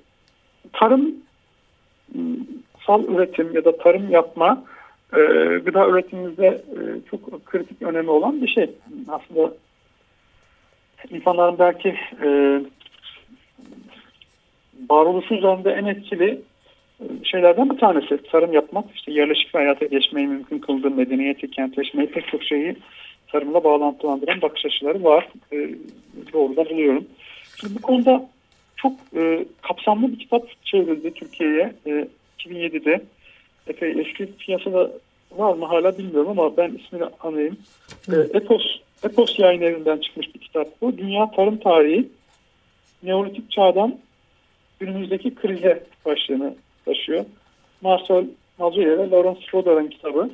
tarım 0.73 1.15
sal 2.87 3.03
üretim 3.03 3.55
ya 3.55 3.65
da 3.65 3.77
tarım 3.77 4.11
yapma 4.11 4.63
e, 5.13 5.19
gıda 5.57 5.87
üretimimizde 5.89 6.47
e, 6.47 6.79
çok 7.09 7.45
kritik 7.45 7.81
önemi 7.81 8.09
olan 8.09 8.41
bir 8.41 8.47
şey. 8.47 8.71
Aslında 9.07 9.53
insanların 11.09 11.59
belki 11.59 11.95
e, 12.23 12.61
varoluşu 14.89 15.35
üzerinde 15.35 15.71
en 15.71 15.85
etkili 15.85 16.41
şeylerden 17.23 17.69
bir 17.69 17.77
tanesi. 17.77 18.19
Tarım 18.31 18.53
yapmak, 18.53 18.85
işte 18.95 19.11
yerleşik 19.11 19.53
bir 19.53 19.59
hayata 19.59 19.85
geçmeyi 19.85 20.27
mümkün 20.27 20.59
kıldığı 20.59 20.91
medeniyeti, 20.91 21.51
kentleşmeyi 21.51 22.09
pek 22.09 22.27
çok 22.27 22.43
şeyi 22.43 22.75
tarımla 23.27 23.63
bağlantılandıran 23.63 24.41
bakış 24.41 24.65
açıları 24.65 25.03
var. 25.03 25.27
E, 25.53 25.69
doğru 26.33 26.55
da 26.55 26.69
buluyorum. 26.69 27.05
Şimdi 27.59 27.75
bu 27.75 27.81
konuda 27.81 28.29
çok 28.75 28.93
e, 29.15 29.45
kapsamlı 29.61 30.11
bir 30.11 30.19
kitap 30.19 30.65
çevrildi 30.65 31.13
Türkiye'ye 31.13 31.73
e, 31.87 32.07
2007'de. 32.39 33.01
Epey 33.67 33.91
eski 34.01 34.35
piyasada 34.37 34.91
var 35.31 35.53
mı 35.53 35.65
hala 35.65 35.97
bilmiyorum 35.97 36.39
ama 36.39 36.57
ben 36.57 36.71
ismini 36.71 37.03
anayım. 37.19 37.57
E, 38.13 38.15
Epos, 38.37 38.63
Epos 39.03 39.39
yayın 39.39 39.61
evinden 39.61 39.97
çıkmış 39.97 40.35
bir 40.35 40.39
kitap 40.39 40.67
bu. 40.81 40.97
Dünya 40.97 41.31
Tarım 41.31 41.57
Tarihi 41.57 42.09
Neolitik 43.03 43.51
Çağdan 43.51 43.99
günümüzdeki 44.79 45.35
krize 45.35 45.83
başlığını 46.05 46.55
taşıyor. 46.85 47.25
Marcel 47.81 48.25
Mazuye 48.59 48.97
ve 48.97 49.09
Lawrence 49.09 49.41
Schroeder'ın 49.41 49.87
kitabı. 49.87 50.29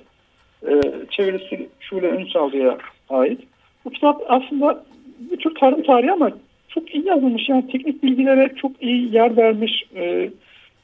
E, 0.68 0.82
çevirisi 1.10 1.70
Şule 1.80 2.10
Ünsal'ya 2.10 2.78
ait. 3.10 3.40
Bu 3.86 3.90
kitap 3.90 4.22
aslında 4.28 4.84
bir 5.32 5.38
tür 5.38 5.56
tarım 5.56 5.84
tarihi 5.84 6.12
ama 6.12 6.32
çok 6.68 6.96
iyi 6.96 7.08
yazılmış. 7.08 7.50
Yani 7.50 7.68
teknik 7.68 8.04
bilgilere 8.04 8.56
çok 8.56 8.72
iyi 8.84 9.16
yer 9.16 9.38
vermiş. 9.38 9.84
E, 9.96 10.30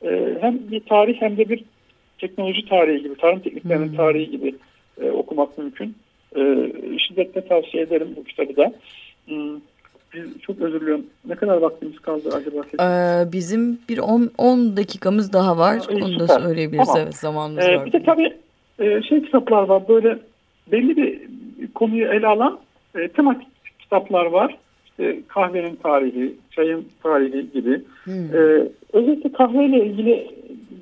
e, 0.01 0.38
hem 0.41 0.59
bir 0.71 0.79
tarih 0.79 1.21
hem 1.21 1.38
de 1.38 1.50
bir 1.50 1.63
teknoloji 2.17 2.65
tarihi 2.65 3.03
gibi, 3.03 3.15
tarım 3.15 3.39
tekniklerinin 3.39 3.89
hmm. 3.89 3.95
tarihi 3.95 4.31
gibi 4.31 4.55
e, 5.01 5.12
okumak 5.12 5.57
mümkün. 5.57 5.95
E, 6.36 6.41
şiddetle 6.97 7.47
tavsiye 7.47 7.83
ederim 7.83 8.13
bu 8.15 8.24
kitabı 8.24 8.55
da. 8.55 8.74
Hmm. 9.25 9.59
Biz 10.14 10.42
çok 10.42 10.62
özür 10.62 10.82
diliyorum. 10.82 11.06
Ne 11.26 11.36
kadar 11.36 11.58
vaktimiz 11.58 12.00
kaldı 12.00 12.30
acaba? 12.36 12.84
Ee, 12.84 13.32
bizim 13.32 13.80
bir 13.90 13.98
10 14.38 14.78
dakikamız 14.78 15.34
daha 15.34 15.58
var. 15.58 15.78
Ha, 15.78 15.84
Onu 15.92 16.08
süper. 16.08 16.20
da 16.20 16.40
söyleyebiliriz. 16.40 16.88
Tamam. 16.88 17.02
Evet 17.04 17.16
zamanımız 17.16 17.66
ee, 17.68 17.78
var. 17.78 17.86
Bir 17.86 17.92
de 17.92 18.04
tabii 18.04 18.34
e, 18.80 19.02
şey 19.02 19.22
kitaplar 19.22 19.64
var. 19.64 19.88
Böyle 19.88 20.20
belli 20.72 20.98
bir 20.98 21.22
konuyu 21.74 22.06
ele 22.06 22.28
alan 22.28 22.60
e, 22.96 23.08
tematik 23.08 23.48
kitaplar 23.80 24.26
var. 24.26 24.58
İşte 24.86 25.18
kahvenin 25.28 25.76
tarihi, 25.76 26.34
çayın 26.52 26.88
tarihi 27.04 27.52
gibi. 27.52 27.82
Hmm. 28.04 28.36
E, 28.36 28.68
özellikle 28.94 29.32
kahveyle 29.32 29.86
ilgili 29.86 30.32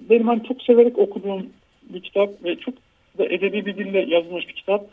benim 0.09 0.27
hani 0.27 0.43
çok 0.43 0.61
severek 0.61 0.97
okuduğum 0.97 1.47
bir 1.93 1.99
kitap 1.99 2.29
ve 2.43 2.55
çok 2.55 2.73
da 3.17 3.25
edebi 3.25 3.65
bir 3.65 3.77
dille 3.77 4.05
yazılmış 4.07 4.47
bir 4.47 4.53
kitap. 4.53 4.85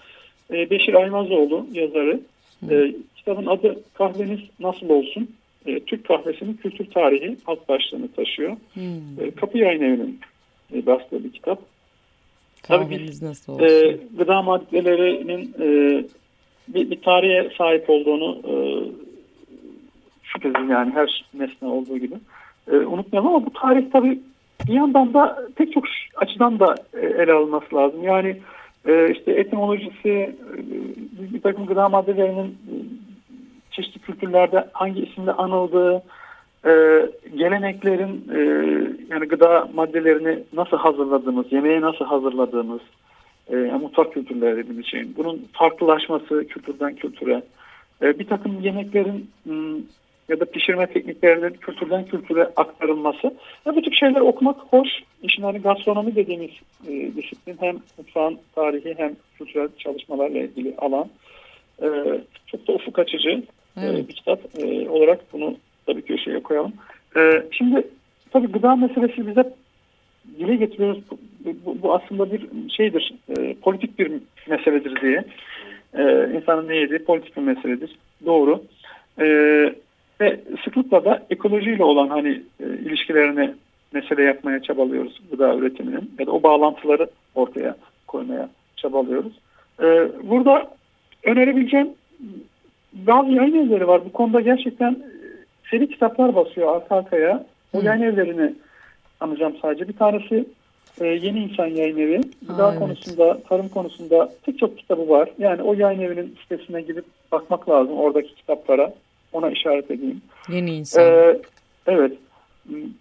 E, 0.53 0.71
Beşir 0.71 0.95
Aymazoğlu 0.95 1.67
yazarı. 1.73 2.21
E, 2.71 2.95
kitabın 3.25 3.47
adı 3.47 3.81
Kahveniz 3.95 4.41
Nasıl 4.61 4.89
Olsun? 4.89 5.31
E, 5.67 5.81
Türk 5.81 6.09
kahvesinin 6.09 6.55
kültür 6.55 6.91
tarihi 6.91 7.37
alt 7.47 7.69
başlığını 7.69 8.13
taşıyor. 8.13 8.57
Hmm. 8.75 9.21
E, 9.21 9.31
Kapı 9.31 9.59
Yayın 9.59 9.83
Evi'nin 9.83 10.21
e, 10.75 10.87
bastığı 10.87 11.25
bir 11.25 11.33
kitap. 11.33 11.59
Kahveniz 12.63 13.21
Tabii, 13.21 13.31
nasıl 13.31 13.53
olsun? 13.53 13.65
E, 13.65 13.97
gıda 14.19 14.43
maddelerinin 14.43 15.55
e, 15.61 15.69
bir, 16.69 16.91
bir 16.91 17.01
tarihe 17.03 17.51
sahip 17.59 17.91
olduğunu 17.91 18.41
e, 18.49 18.55
şüphesiz 20.23 20.71
yani 20.71 20.93
her 20.95 21.25
nesne 21.35 21.69
olduğu 21.69 21.99
gibi 21.99 22.15
e, 22.73 22.77
unutmayalım 22.77 23.35
ama 23.35 23.47
bu 23.47 23.53
tarih 23.53 23.91
tabii 23.93 24.21
bir 24.69 24.75
yandan 24.75 25.15
da 25.15 25.39
pek 25.57 25.73
çok 25.73 25.85
açıdan 26.17 26.61
da 26.61 26.75
e, 26.95 27.07
ele 27.07 27.33
alınması 27.33 27.77
lazım. 27.77 28.03
Yani 28.03 28.37
e, 28.89 29.13
işte 29.13 29.33
etimolojisi, 29.33 30.09
e, 30.09 30.37
bir 31.35 31.41
takım 31.41 31.67
gıda 31.67 31.89
maddelerinin 31.89 32.47
e, 32.49 32.75
çeşitli 33.73 34.01
kültürlerde 34.01 34.69
hangi 34.73 35.03
isimle 35.03 35.33
anıldığı, 35.33 36.03
e, 36.67 36.73
geleneklerin 37.37 38.25
e, 38.35 38.41
yani 39.09 39.27
gıda 39.29 39.69
maddelerini 39.75 40.39
nasıl 40.53 40.77
hazırladığımız, 40.77 41.53
yemeği 41.53 41.81
nasıl 41.81 42.05
hazırladığımız, 42.05 42.81
e, 43.49 43.57
yani 43.57 43.83
mutfak 43.83 44.13
kültürleri 44.13 44.57
dediğimiz 44.57 44.87
şeyin, 44.87 45.15
bunun 45.17 45.49
farklılaşması 45.53 46.47
kültürden 46.47 46.95
kültüre, 46.95 47.43
e, 48.03 48.19
bir 48.19 48.27
takım 48.27 48.61
yemeklerin 48.61 49.31
m, 49.45 49.81
ya 50.29 50.41
da 50.41 50.45
pişirme 50.45 50.87
tekniklerinin 50.87 51.53
kültürden 51.53 52.05
kültüre 52.05 52.49
aktarılması. 52.57 53.35
ve 53.67 53.77
bu 53.77 53.83
tip 53.83 53.95
şeyler 53.95 54.21
okumak 54.21 54.61
hoş. 54.61 54.89
İşin 55.23 55.43
hani 55.43 55.59
gastronomi 55.59 56.17
dediğimiz 56.17 56.51
e, 56.89 56.91
disiplin 57.17 57.57
hem 57.61 57.77
mutfağın 57.99 58.39
tarihi 58.55 58.95
hem 58.97 59.13
kültürel 59.39 59.69
çalışmalarla 59.79 60.39
ilgili 60.39 60.75
alan. 60.79 61.07
E, 61.83 61.89
çok 62.47 62.69
da 62.69 62.73
ufuk 62.73 62.99
açıcı 62.99 63.43
evet. 63.77 64.09
bir 64.09 64.15
kitap 64.15 64.41
e, 64.59 64.89
olarak 64.89 65.33
bunu 65.33 65.57
tabii 65.87 66.03
köşeye 66.03 66.43
koyalım. 66.43 66.73
E, 67.17 67.43
şimdi 67.51 67.87
tabii 68.31 68.47
gıda 68.47 68.77
meselesi 68.77 69.27
bize 69.27 69.53
dile 70.39 70.57
getiriyoruz. 70.57 71.03
Bu, 71.65 71.95
aslında 71.95 72.33
bir 72.33 72.71
şeydir, 72.77 73.15
e, 73.29 73.55
politik 73.55 73.99
bir 73.99 74.13
meseledir 74.49 75.01
diye. 75.01 75.25
E, 75.95 76.33
insanın 76.37 76.69
ne 76.69 76.77
yediği 76.77 76.99
politik 76.99 77.37
bir 77.37 77.43
meseledir. 77.43 77.97
Doğru. 78.27 78.63
Ve 80.21 80.41
sıklıkla 80.65 81.05
da 81.05 81.27
ekolojiyle 81.31 81.85
olan 81.85 82.09
hani 82.09 82.43
ilişkilerini 82.61 83.55
mesele 83.93 84.23
yapmaya 84.23 84.63
çabalıyoruz 84.63 85.21
gıda 85.31 85.55
üretiminin 85.55 86.11
ya 86.19 86.27
da 86.27 86.31
o 86.33 86.43
bağlantıları 86.43 87.09
ortaya 87.35 87.77
koymaya 88.07 88.49
çabalıyoruz. 88.77 89.33
Burada 90.23 90.71
önerebileceğim 91.25 91.89
bazı 92.93 93.31
yayın 93.31 93.67
evleri 93.67 93.89
var. 93.89 94.05
Bu 94.05 94.13
konuda 94.13 94.41
gerçekten 94.41 94.97
seri 95.71 95.89
kitaplar 95.89 96.35
basıyor 96.35 96.77
arka 96.77 96.97
arkaya. 96.97 97.47
O 97.73 97.81
Hı. 97.81 97.85
yayın 97.85 98.03
evlerini 98.03 98.55
anacağım 99.21 99.57
sadece. 99.63 99.89
Bir 99.89 99.97
tanesi 99.97 100.45
e, 101.01 101.07
Yeni 101.07 101.39
İnsan 101.39 101.67
Yayın 101.67 101.99
Evi. 101.99 102.21
Gıda 102.49 102.71
evet. 102.71 102.79
konusunda, 102.79 103.41
tarım 103.49 103.69
konusunda 103.69 104.33
pek 104.47 104.59
çok 104.59 104.79
kitabı 104.79 105.09
var. 105.09 105.29
Yani 105.39 105.63
o 105.63 105.75
yayın 105.75 106.01
evinin 106.01 106.37
sitesine 106.43 106.83
gidip 106.83 107.05
bakmak 107.33 107.69
lazım 107.69 107.97
oradaki 107.97 108.35
kitaplara. 108.35 108.95
Ona 109.33 109.51
işaret 109.51 109.91
edeyim. 109.91 110.23
Yeni 110.49 110.71
İnsan. 110.71 111.05
Ee, 111.05 111.37
evet. 111.87 112.13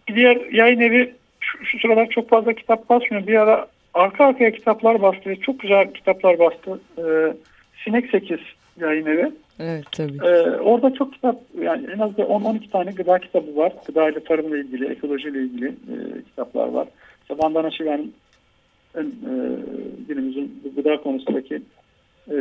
Bir 0.10 0.16
diğer 0.16 0.52
yayın 0.52 0.80
evi 0.80 1.14
şu, 1.40 1.66
şu 1.66 1.80
sıralar 1.80 2.10
çok 2.10 2.30
fazla 2.30 2.54
kitap 2.54 2.90
basmıyor. 2.90 3.28
Bir 3.28 3.36
ara 3.36 3.68
arka 3.94 4.26
arkaya 4.26 4.52
kitaplar 4.52 5.02
bastı. 5.02 5.36
Çok 5.36 5.60
güzel 5.60 5.94
kitaplar 5.94 6.40
bastı. 6.40 6.80
Ee, 6.98 7.34
Sinek 7.84 8.10
8 8.10 8.40
yayın 8.78 9.06
evi. 9.06 9.32
Evet 9.60 9.86
tabii. 9.92 10.18
Ee, 10.24 10.50
orada 10.50 10.94
çok 10.94 11.14
kitap 11.14 11.36
yani 11.62 11.88
en 11.96 12.00
az 12.00 12.12
10-12 12.12 12.70
tane 12.70 12.92
gıda 12.92 13.20
kitabı 13.20 13.56
var. 13.56 13.74
Gıda 13.88 14.10
ile 14.10 14.24
tarımla 14.24 14.58
ilgili, 14.58 14.92
ekolojiyle 14.92 15.40
ilgili 15.40 15.68
e, 15.68 16.22
kitaplar 16.30 16.68
var. 16.68 16.88
İşte 17.22 17.36
Vandana 17.38 17.72
Şiven'in 17.72 18.14
e, 18.96 19.02
günümüzün 20.08 20.62
gıda 20.76 20.98
konusundaki 20.98 21.62
e, 22.32 22.36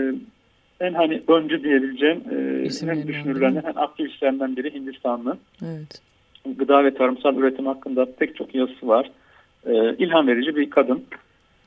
en 0.80 0.94
hani 0.94 1.22
öncü 1.28 1.62
diyebileceğim 1.64 2.22
e, 2.30 2.86
hem 2.86 3.08
düşünürlerinden 3.08 3.62
hem 3.64 3.78
aktivistlerinden 3.78 4.56
biri 4.56 4.74
Hindistanlı. 4.74 5.36
Evet. 5.64 6.02
Gıda 6.58 6.84
ve 6.84 6.94
tarımsal 6.94 7.36
üretim 7.36 7.66
hakkında 7.66 8.06
pek 8.18 8.36
çok 8.36 8.54
yazısı 8.54 8.88
var. 8.88 9.10
E, 9.66 9.96
ilham 9.96 10.26
verici 10.26 10.56
bir 10.56 10.70
kadın. 10.70 11.04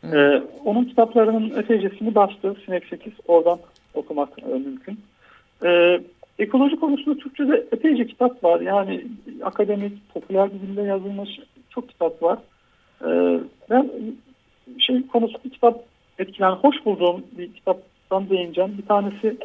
Evet. 0.03 0.15
E, 0.15 0.43
onun 0.65 0.85
kitaplarının 0.85 1.49
ötecesini 1.49 2.15
bastı. 2.15 2.55
Sinek 2.65 2.85
8 2.85 3.13
oradan 3.27 3.59
okumak 3.93 4.29
e, 4.39 4.45
mümkün. 4.45 4.99
E, 5.63 6.01
ekoloji 6.39 6.79
konusunda 6.79 7.19
Türkçe'de 7.19 7.67
epeyce 7.71 8.07
kitap 8.07 8.43
var. 8.43 8.61
Yani 8.61 9.05
akademik, 9.43 10.13
popüler 10.13 10.49
bir 10.53 10.59
dilde 10.59 10.81
yazılmış 10.81 11.29
çok 11.69 11.89
kitap 11.89 12.23
var. 12.23 12.39
E, 13.01 13.39
ben 13.69 13.91
şey 14.79 15.07
konusu 15.07 15.37
bir 15.45 15.49
kitap 15.49 15.83
etkilen, 16.19 16.51
hoş 16.51 16.85
bulduğum 16.85 17.23
bir 17.37 17.53
kitaptan 17.53 18.29
değineceğim. 18.29 18.77
Bir 18.77 18.85
tanesi 18.85 19.37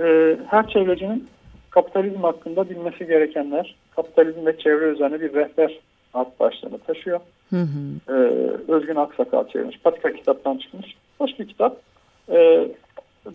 e, 0.00 0.36
her 0.46 0.68
çevrecinin 0.68 1.28
kapitalizm 1.70 2.22
hakkında 2.22 2.70
bilmesi 2.70 3.06
gerekenler, 3.06 3.74
kapitalizm 3.96 4.46
ve 4.46 4.58
çevre 4.58 4.84
üzerine 4.84 5.20
bir 5.20 5.34
rehber 5.34 5.78
alt 6.14 6.40
başlığını 6.40 6.78
taşıyor. 6.78 7.20
Hı 7.50 7.56
hı. 7.56 8.12
Ee, 8.12 8.12
Özgün 8.72 8.96
Aksakal 8.96 9.48
çevirmiş. 9.48 9.78
Patika 9.78 10.12
kitaptan 10.12 10.58
çıkmış. 10.58 10.96
Hoş 11.18 11.30
bir 11.38 11.48
kitap. 11.48 11.76
Ee, 12.30 12.68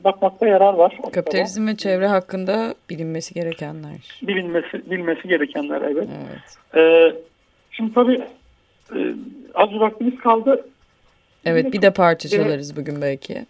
bakmakta 0.03 0.47
yarar 0.47 0.73
var. 0.73 0.97
Kapitalizm 1.13 1.67
ve 1.67 1.75
çevre 1.75 2.07
hakkında 2.07 2.75
bilinmesi 2.89 3.33
gerekenler. 3.33 4.19
Bilinmesi, 4.21 4.91
bilmesi 4.91 5.27
gerekenler 5.27 5.81
evet. 5.81 6.07
evet. 6.27 6.75
Ee, 6.75 7.15
şimdi 7.71 7.93
tabii 7.93 8.21
e, 8.95 8.99
az 9.55 9.69
bir 9.69 9.79
vaktimiz 9.79 10.19
kaldı. 10.19 10.65
Evet 11.45 11.73
bir 11.73 11.81
de 11.81 11.93
parça 11.93 12.29
çalarız 12.29 12.77
bugün 12.77 13.01
belki. 13.01 13.45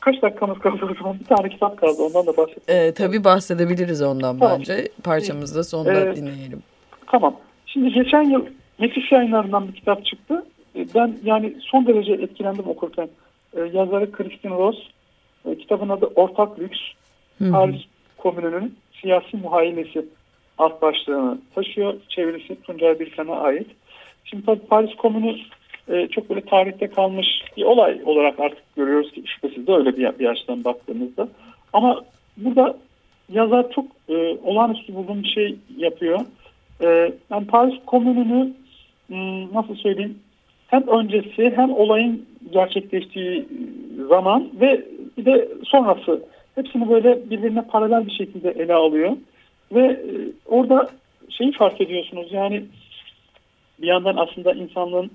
Kaç 0.00 0.22
dakikamız 0.22 0.58
kaldı 0.58 0.88
o 0.90 0.94
zaman? 0.94 1.20
Bir 1.20 1.24
tane 1.24 1.48
kitap 1.48 1.80
kaldı 1.80 2.02
ondan 2.02 2.26
da 2.26 2.36
bahsedelim. 2.36 2.62
Ee, 2.68 2.94
tabii 2.94 3.24
bahsedebiliriz 3.24 4.02
ondan 4.02 4.38
tamam. 4.38 4.58
bence. 4.58 4.88
Parçamızda 5.04 5.64
sonunda 5.64 6.00
ee, 6.00 6.16
dinleyelim. 6.16 6.62
Tamam. 7.06 7.36
Şimdi 7.66 7.92
geçen 7.92 8.22
yıl 8.22 8.46
Yetiş 8.78 9.12
yayınlarından 9.12 9.68
bir 9.68 9.72
kitap 9.72 10.06
çıktı. 10.06 10.44
Ben 10.94 11.16
yani 11.24 11.54
son 11.60 11.86
derece 11.86 12.12
etkilendim 12.12 12.68
okurken. 12.68 13.08
Ee, 13.56 13.60
yazarı 13.60 14.12
Kristin 14.12 14.50
Ross. 14.50 14.76
Ee, 15.46 15.58
kitabın 15.58 15.88
adı 15.88 16.06
Ortak 16.06 16.58
Lüks. 16.58 16.78
Hı 17.38 17.44
hı. 17.44 17.52
Paris 17.52 17.82
Komünü'nün 18.18 18.74
siyasi 19.00 19.36
muhayyilesi 19.36 20.04
alt 20.58 20.82
başlığını 20.82 21.38
taşıyor. 21.54 21.94
Çevirisi 22.08 22.62
Tuncay 22.62 23.00
Bilkan'a 23.00 23.36
ait. 23.40 23.66
Şimdi 24.24 24.46
tabii 24.46 24.66
Paris 24.66 24.94
Komünü 24.96 25.36
e, 25.88 26.08
çok 26.08 26.30
böyle 26.30 26.40
tarihte 26.40 26.86
kalmış 26.90 27.26
bir 27.56 27.64
olay 27.64 28.00
olarak 28.04 28.40
artık 28.40 28.76
görüyoruz 28.76 29.12
ki 29.12 29.22
şüphesiz 29.26 29.66
de 29.66 29.72
öyle 29.72 29.96
bir, 29.96 30.18
bir 30.18 30.26
açıdan 30.26 30.64
baktığımızda. 30.64 31.28
Ama 31.72 32.04
burada 32.36 32.76
yazar 33.32 33.70
çok 33.70 33.86
e, 34.08 34.36
olağanüstü 34.44 34.94
bulduğum 34.94 35.22
bir 35.22 35.28
şey 35.28 35.56
yapıyor. 35.76 36.20
E, 36.80 37.12
yani 37.30 37.46
Paris 37.46 37.74
Komünü'nü 37.86 38.52
hmm, 39.06 39.54
nasıl 39.54 39.74
söyleyeyim 39.74 40.18
hem 40.66 40.88
öncesi 40.88 41.52
hem 41.56 41.72
olayın 41.72 42.26
gerçekleştiği 42.52 43.48
zaman 44.08 44.50
ve 44.60 44.84
bir 45.16 45.24
de 45.24 45.48
sonrası 45.64 46.24
hepsini 46.54 46.90
böyle 46.90 47.30
birbirine 47.30 47.62
paralel 47.62 48.06
bir 48.06 48.12
şekilde 48.12 48.50
ele 48.50 48.74
alıyor. 48.74 49.16
Ve 49.72 49.86
e, 49.86 50.10
orada 50.46 50.90
şeyi 51.28 51.52
fark 51.52 51.80
ediyorsunuz 51.80 52.32
yani 52.32 52.64
bir 53.78 53.86
yandan 53.86 54.16
aslında 54.16 54.52
insanlığın 54.52 55.10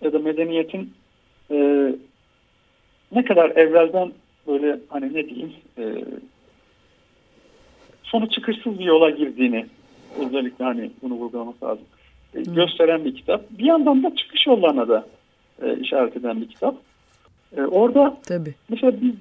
ya 0.00 0.12
da 0.12 0.18
medeniyetin 0.18 0.94
e, 1.50 1.56
ne 3.12 3.24
kadar 3.24 3.50
evvelden 3.50 4.12
böyle 4.46 4.78
hani 4.88 5.14
ne 5.14 5.28
diyeyim 5.28 5.52
e, 5.78 5.84
sonu 8.02 8.30
çıkışsız 8.30 8.78
bir 8.78 8.84
yola 8.84 9.10
girdiğini 9.10 9.66
özellikle 10.20 10.64
hani 10.64 10.90
bunu 11.02 11.14
vurgulamak 11.14 11.62
lazım 11.62 11.84
e, 12.34 12.42
gösteren 12.42 13.04
bir 13.04 13.14
kitap. 13.14 13.50
Bir 13.50 13.64
yandan 13.64 14.02
da 14.02 14.16
çıkış 14.16 14.46
yollarına 14.46 14.88
da 14.88 15.06
e, 15.62 15.78
işaret 15.80 16.16
eden 16.16 16.40
bir 16.40 16.48
kitap. 16.48 16.74
E, 17.56 17.62
orada 17.62 18.16
Tabii. 18.28 18.54
mesela 18.68 19.00
bir, 19.00 19.14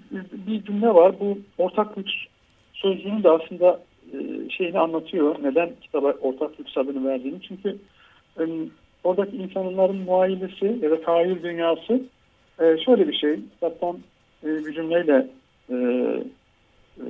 bir 0.48 0.64
cümle 0.64 0.88
var. 0.88 1.16
Bu 1.20 1.38
ortak 1.58 1.98
lüks 1.98 2.14
sözcüğünün 2.74 3.24
de 3.24 3.30
aslında 3.30 3.80
e, 4.14 4.50
şeyini 4.50 4.80
anlatıyor. 4.80 5.36
Neden 5.44 5.70
kitaba 5.82 6.14
ortak 6.22 6.60
lüks 6.60 6.78
adını 6.78 7.08
verdiğini. 7.08 7.42
Çünkü 7.42 7.78
e, 8.40 8.44
oradaki 9.04 9.38
insanların 9.38 9.98
muayenesi 9.98 10.80
ya 10.82 10.92
da 10.92 11.02
tahayyül 11.02 11.44
dünyası 11.44 12.02
e, 12.60 12.78
şöyle 12.86 13.08
bir 13.08 13.14
şey. 13.14 13.40
Kitaptan 13.54 13.98
e, 14.44 14.48
bir 14.48 14.74
cümleyle 14.74 15.28
e, 15.70 15.76
e, 17.00 17.06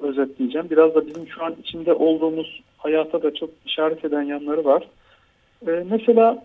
özetleyeceğim. 0.00 0.70
Biraz 0.70 0.94
da 0.94 1.06
bizim 1.06 1.28
şu 1.28 1.44
an 1.44 1.54
içinde 1.62 1.92
olduğumuz 1.92 2.62
hayata 2.78 3.22
da 3.22 3.34
çok 3.34 3.50
işaret 3.66 4.04
eden 4.04 4.22
yanları 4.22 4.64
var. 4.64 4.88
E, 5.66 5.70
mesela 5.90 6.44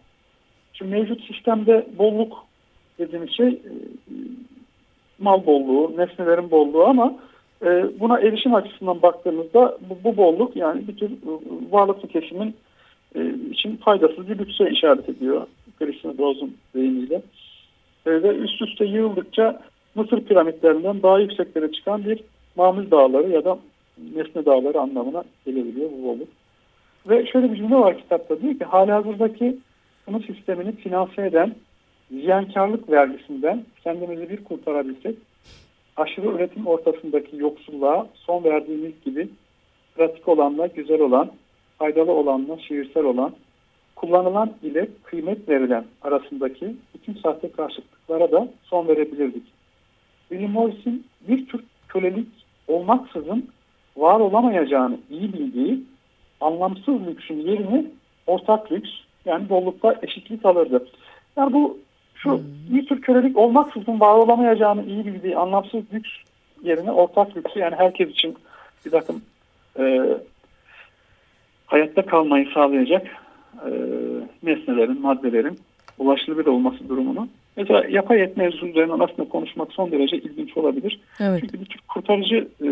şu 0.74 0.86
mevcut 0.86 1.24
sistemde 1.24 1.88
bolluk 1.98 2.47
dediğimiz 3.00 3.32
şey 3.32 3.48
e, 3.48 3.72
mal 5.20 5.46
bolluğu, 5.46 5.98
nesnelerin 5.98 6.52
bolluğu 6.52 6.86
ama 6.86 7.16
e, 7.66 8.00
buna 8.00 8.20
erişim 8.20 8.56
açısından 8.56 9.02
baktığımızda 9.02 9.78
bu, 9.90 9.98
bu 10.04 10.18
bolluk 10.18 10.56
yani 10.56 10.88
bir 10.88 10.98
tür 10.98 11.12
e, 11.12 11.32
varlıklı 11.72 12.08
kesimin 12.08 12.56
için 13.52 13.78
faydasız 13.78 14.30
bir 14.30 14.38
lükse 14.38 14.70
işaret 14.70 15.10
ediyor. 15.10 15.48
Christian 15.80 16.16
Rose'un 16.20 16.56
deyimiyle. 16.76 17.22
Ve 18.08 18.36
üst 18.36 18.62
üste 18.62 18.86
yığıldıkça 18.86 19.62
Mısır 19.98 20.22
piramitlerinden 20.22 21.02
daha 21.04 21.20
yükseklere 21.20 21.72
çıkan 21.72 22.06
bir 22.06 22.24
mamül 22.56 22.92
dağları 22.92 23.30
ya 23.30 23.46
da 23.46 23.58
nesne 24.16 24.46
dağları 24.46 24.80
anlamına 24.80 25.24
gelebiliyor 25.46 25.90
bu 25.92 26.08
bolluk. 26.08 26.28
Ve 27.10 27.26
şöyle 27.26 27.52
bir 27.52 27.58
cümle 27.58 27.76
var 27.76 27.98
kitapta 27.98 28.42
diyor 28.42 28.60
ki 28.60 28.66
hali 28.66 28.92
hazırdaki 28.92 29.58
sınıf 30.06 30.26
sistemini 30.26 30.76
finanse 30.76 31.26
eden 31.26 31.56
ziyankarlık 32.12 32.90
vergisinden 32.90 33.66
kendimizi 33.84 34.30
bir 34.30 34.44
kurtarabilsek 34.44 35.16
aşırı 35.98 36.28
üretim 36.28 36.68
ortasındaki 36.68 37.38
yoksulluğa 37.38 38.08
son 38.14 38.44
verdiğimiz 38.44 38.92
gibi 39.06 39.30
pratik 39.96 40.28
olanla 40.28 40.68
güzel 40.68 41.02
olan, 41.02 41.32
faydalı 41.78 42.12
olanla 42.12 42.58
şiirsel 42.60 43.04
olan, 43.04 43.34
kullanılan 43.96 44.54
ile 44.64 44.88
kıymet 45.04 45.50
verilen 45.50 45.86
arasındaki 46.02 46.76
bütün 46.94 47.14
sahte 47.14 47.52
karşıtlıklara 47.52 48.32
da 48.32 48.48
son 48.64 48.88
verebilirdik. 48.88 49.44
William 50.30 50.52
Morris'in 50.52 51.06
bir 51.28 51.48
tür 51.48 51.64
kölelik 51.88 52.28
olmaksızın 52.68 53.50
var 53.98 54.20
olamayacağını 54.20 54.98
iyi 55.10 55.34
bildiği 55.34 55.84
anlamsız 56.42 57.08
lüksün 57.08 57.36
yerini 57.36 57.86
ortak 58.28 58.72
lüks 58.72 58.90
yani 59.26 59.50
bollukta 59.50 60.00
eşitlik 60.02 60.46
alırdı. 60.46 60.88
Yani 61.38 61.54
bu 61.54 61.78
şu 62.18 62.42
bir 62.70 62.86
tür 62.86 63.02
kölelik 63.02 63.38
olmaksızın 63.38 64.00
var 64.00 64.14
olamayacağını 64.14 64.86
iyi 64.86 65.06
bildiği 65.06 65.38
anlamsız 65.38 65.82
lüks 65.94 66.10
yerine 66.64 66.92
ortak 66.92 67.38
lüksü 67.38 67.60
yani 67.60 67.76
herkes 67.76 68.10
için 68.10 68.36
bir 68.86 68.92
takım 68.92 69.22
e, 69.80 70.02
hayatta 71.66 72.06
kalmayı 72.06 72.48
sağlayacak 72.54 73.08
e, 73.66 73.70
nesnelerin, 74.44 75.02
maddelerin 75.02 75.60
ulaşılabilir 76.00 76.46
olması 76.46 76.90
durumunu. 76.90 77.28
Mesela 77.58 77.84
yapay 77.90 78.22
et 78.22 78.38
mevzusu 78.38 78.68
üzerine 78.68 78.94
aslında 78.94 79.30
konuşmak 79.30 79.74
son 79.74 79.92
derece 79.92 80.18
ilginç 80.18 80.58
olabilir. 80.58 81.00
Evet. 81.20 81.40
Çünkü 81.42 81.60
bir 81.60 81.66
tür 81.66 81.80
kurtarıcı 81.88 82.48
e, 82.64 82.68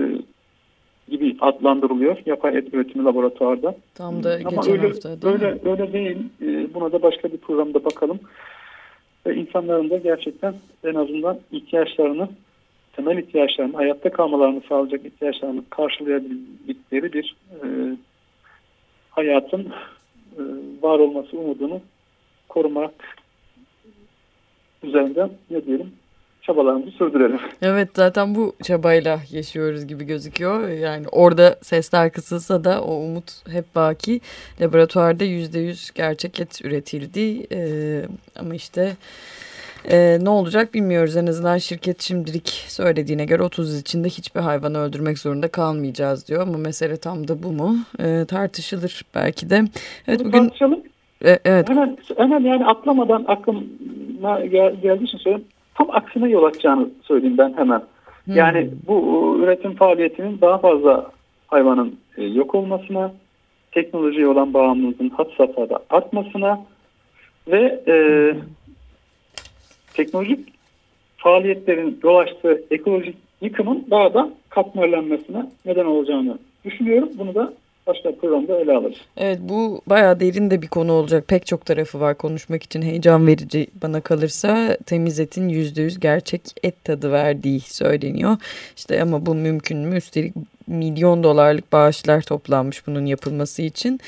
gibi 1.07 1.37
adlandırılıyor 1.41 2.17
yapay 2.25 2.57
et 2.57 2.73
üretimi 2.73 3.05
laboratuvarda. 3.05 3.75
Tam 3.95 4.23
da 4.23 4.39
Ama 4.45 4.49
geçen 4.49 4.73
öyle, 4.73 4.87
hafta 4.87 5.21
değil 5.21 5.33
öyle, 5.33 5.51
mi? 5.51 5.59
öyle 5.65 5.93
değil. 5.93 6.17
E, 6.41 6.73
buna 6.73 6.91
da 6.91 7.01
başka 7.01 7.31
bir 7.31 7.37
programda 7.37 7.85
bakalım. 7.85 8.19
Ve 9.25 9.35
insanların 9.35 9.89
da 9.89 9.97
gerçekten 9.97 10.55
en 10.83 10.95
azından 10.95 11.39
ihtiyaçlarını, 11.51 12.29
temel 12.93 13.17
ihtiyaçlarını, 13.17 13.75
hayatta 13.75 14.11
kalmalarını 14.11 14.61
sağlayacak 14.69 15.05
ihtiyaçlarını 15.05 15.63
karşılayabildikleri 15.69 17.13
bir 17.13 17.35
e, 17.51 17.65
hayatın 19.09 19.73
e, 20.37 20.41
var 20.81 20.99
olması 20.99 21.37
umudunu 21.37 21.81
korumak 22.49 22.93
üzerinden 24.83 25.29
ne 25.49 25.65
diyelim 25.65 25.91
çabalarımızı 26.45 26.91
sürdürelim. 26.91 27.39
Evet 27.61 27.89
zaten 27.93 28.35
bu 28.35 28.55
çabayla 28.63 29.19
yaşıyoruz 29.31 29.87
gibi 29.87 30.03
gözüküyor. 30.03 30.69
Yani 30.69 31.05
orada 31.11 31.55
sesler 31.61 32.11
kısılsa 32.11 32.63
da 32.63 32.81
o 32.83 32.93
umut 32.93 33.47
hep 33.51 33.75
baki. 33.75 34.21
Laboratuvarda 34.61 35.23
yüzde 35.23 35.59
yüz 35.59 35.91
gerçek 35.91 36.39
et 36.39 36.61
üretildi. 36.63 37.47
Ee, 37.51 38.01
ama 38.39 38.55
işte 38.55 38.91
e, 39.91 40.17
ne 40.21 40.29
olacak 40.29 40.73
bilmiyoruz. 40.73 41.17
En 41.17 41.27
azından 41.27 41.57
şirket 41.57 42.01
şimdilik 42.01 42.47
söylediğine 42.67 43.25
göre 43.25 43.43
30 43.43 43.73
yıl 43.73 43.81
içinde 43.81 44.07
hiçbir 44.07 44.41
hayvanı 44.41 44.77
öldürmek 44.79 45.19
zorunda 45.19 45.47
kalmayacağız 45.47 46.27
diyor. 46.27 46.41
Ama 46.41 46.57
mesele 46.57 46.97
tam 46.97 47.27
da 47.27 47.43
bu 47.43 47.51
mu? 47.51 47.77
Ee, 47.99 48.25
tartışılır 48.27 49.01
belki 49.15 49.49
de. 49.49 49.61
Evet 50.07 50.19
Bunu 50.19 50.27
bugün 50.27 50.39
tartışalım. 50.43 50.79
e, 51.25 51.39
evet 51.45 51.69
Hemen, 51.69 51.97
hemen 52.17 52.39
yani 52.39 52.65
atlamadan 52.65 53.25
aklıma 53.27 54.39
gel, 54.39 54.75
geldiği 54.81 55.03
için 55.03 55.17
söyleyeyim. 55.17 55.47
Tam 55.75 55.87
aksine 55.91 56.29
yol 56.29 56.43
açacağını 56.43 56.89
söyleyeyim 57.03 57.37
ben 57.37 57.53
hemen. 57.57 57.81
Hmm. 58.25 58.35
Yani 58.35 58.69
bu 58.87 59.37
üretim 59.39 59.75
faaliyetinin 59.75 60.41
daha 60.41 60.57
fazla 60.57 61.11
hayvanın 61.47 61.99
e, 62.17 62.23
yok 62.23 62.55
olmasına, 62.55 63.11
teknolojiye 63.71 64.27
olan 64.27 64.53
bağımlılığın 64.53 65.09
had 65.09 65.29
safhada 65.37 65.79
artmasına 65.89 66.61
ve 67.47 67.83
e, 67.87 67.95
teknolojik 69.93 70.39
faaliyetlerin 71.17 71.99
yol 72.03 72.15
açtığı 72.15 72.63
ekolojik 72.71 73.15
yıkımın 73.41 73.85
daha 73.91 74.13
da 74.13 74.29
katmerlenmesine 74.49 75.45
neden 75.65 75.85
olacağını 75.85 76.37
düşünüyorum. 76.65 77.09
Bunu 77.17 77.35
da 77.35 77.53
başka 77.87 78.15
programda 78.15 78.59
ele 78.59 78.73
alırız. 78.73 78.97
Evet 79.17 79.39
bu 79.41 79.81
bayağı 79.87 80.19
derin 80.19 80.51
de 80.51 80.61
bir 80.61 80.67
konu 80.67 80.91
olacak. 80.91 81.27
Pek 81.27 81.45
çok 81.45 81.65
tarafı 81.65 81.99
var 81.99 82.17
konuşmak 82.17 82.63
için 82.63 82.81
heyecan 82.81 83.27
verici 83.27 83.67
bana 83.81 84.01
kalırsa. 84.01 84.77
Temiz 84.85 85.19
etin 85.19 85.49
%100 85.49 85.99
gerçek 85.99 86.41
et 86.63 86.83
tadı 86.83 87.11
verdiği 87.11 87.59
söyleniyor. 87.59 88.37
İşte 88.77 89.01
ama 89.01 89.25
bu 89.25 89.35
mümkün 89.35 89.77
mü? 89.77 89.97
Üstelik 89.97 90.33
milyon 90.67 91.23
dolarlık 91.23 91.71
bağışlar 91.71 92.21
toplanmış 92.21 92.87
bunun 92.87 93.05
yapılması 93.05 93.61
için. 93.61 93.99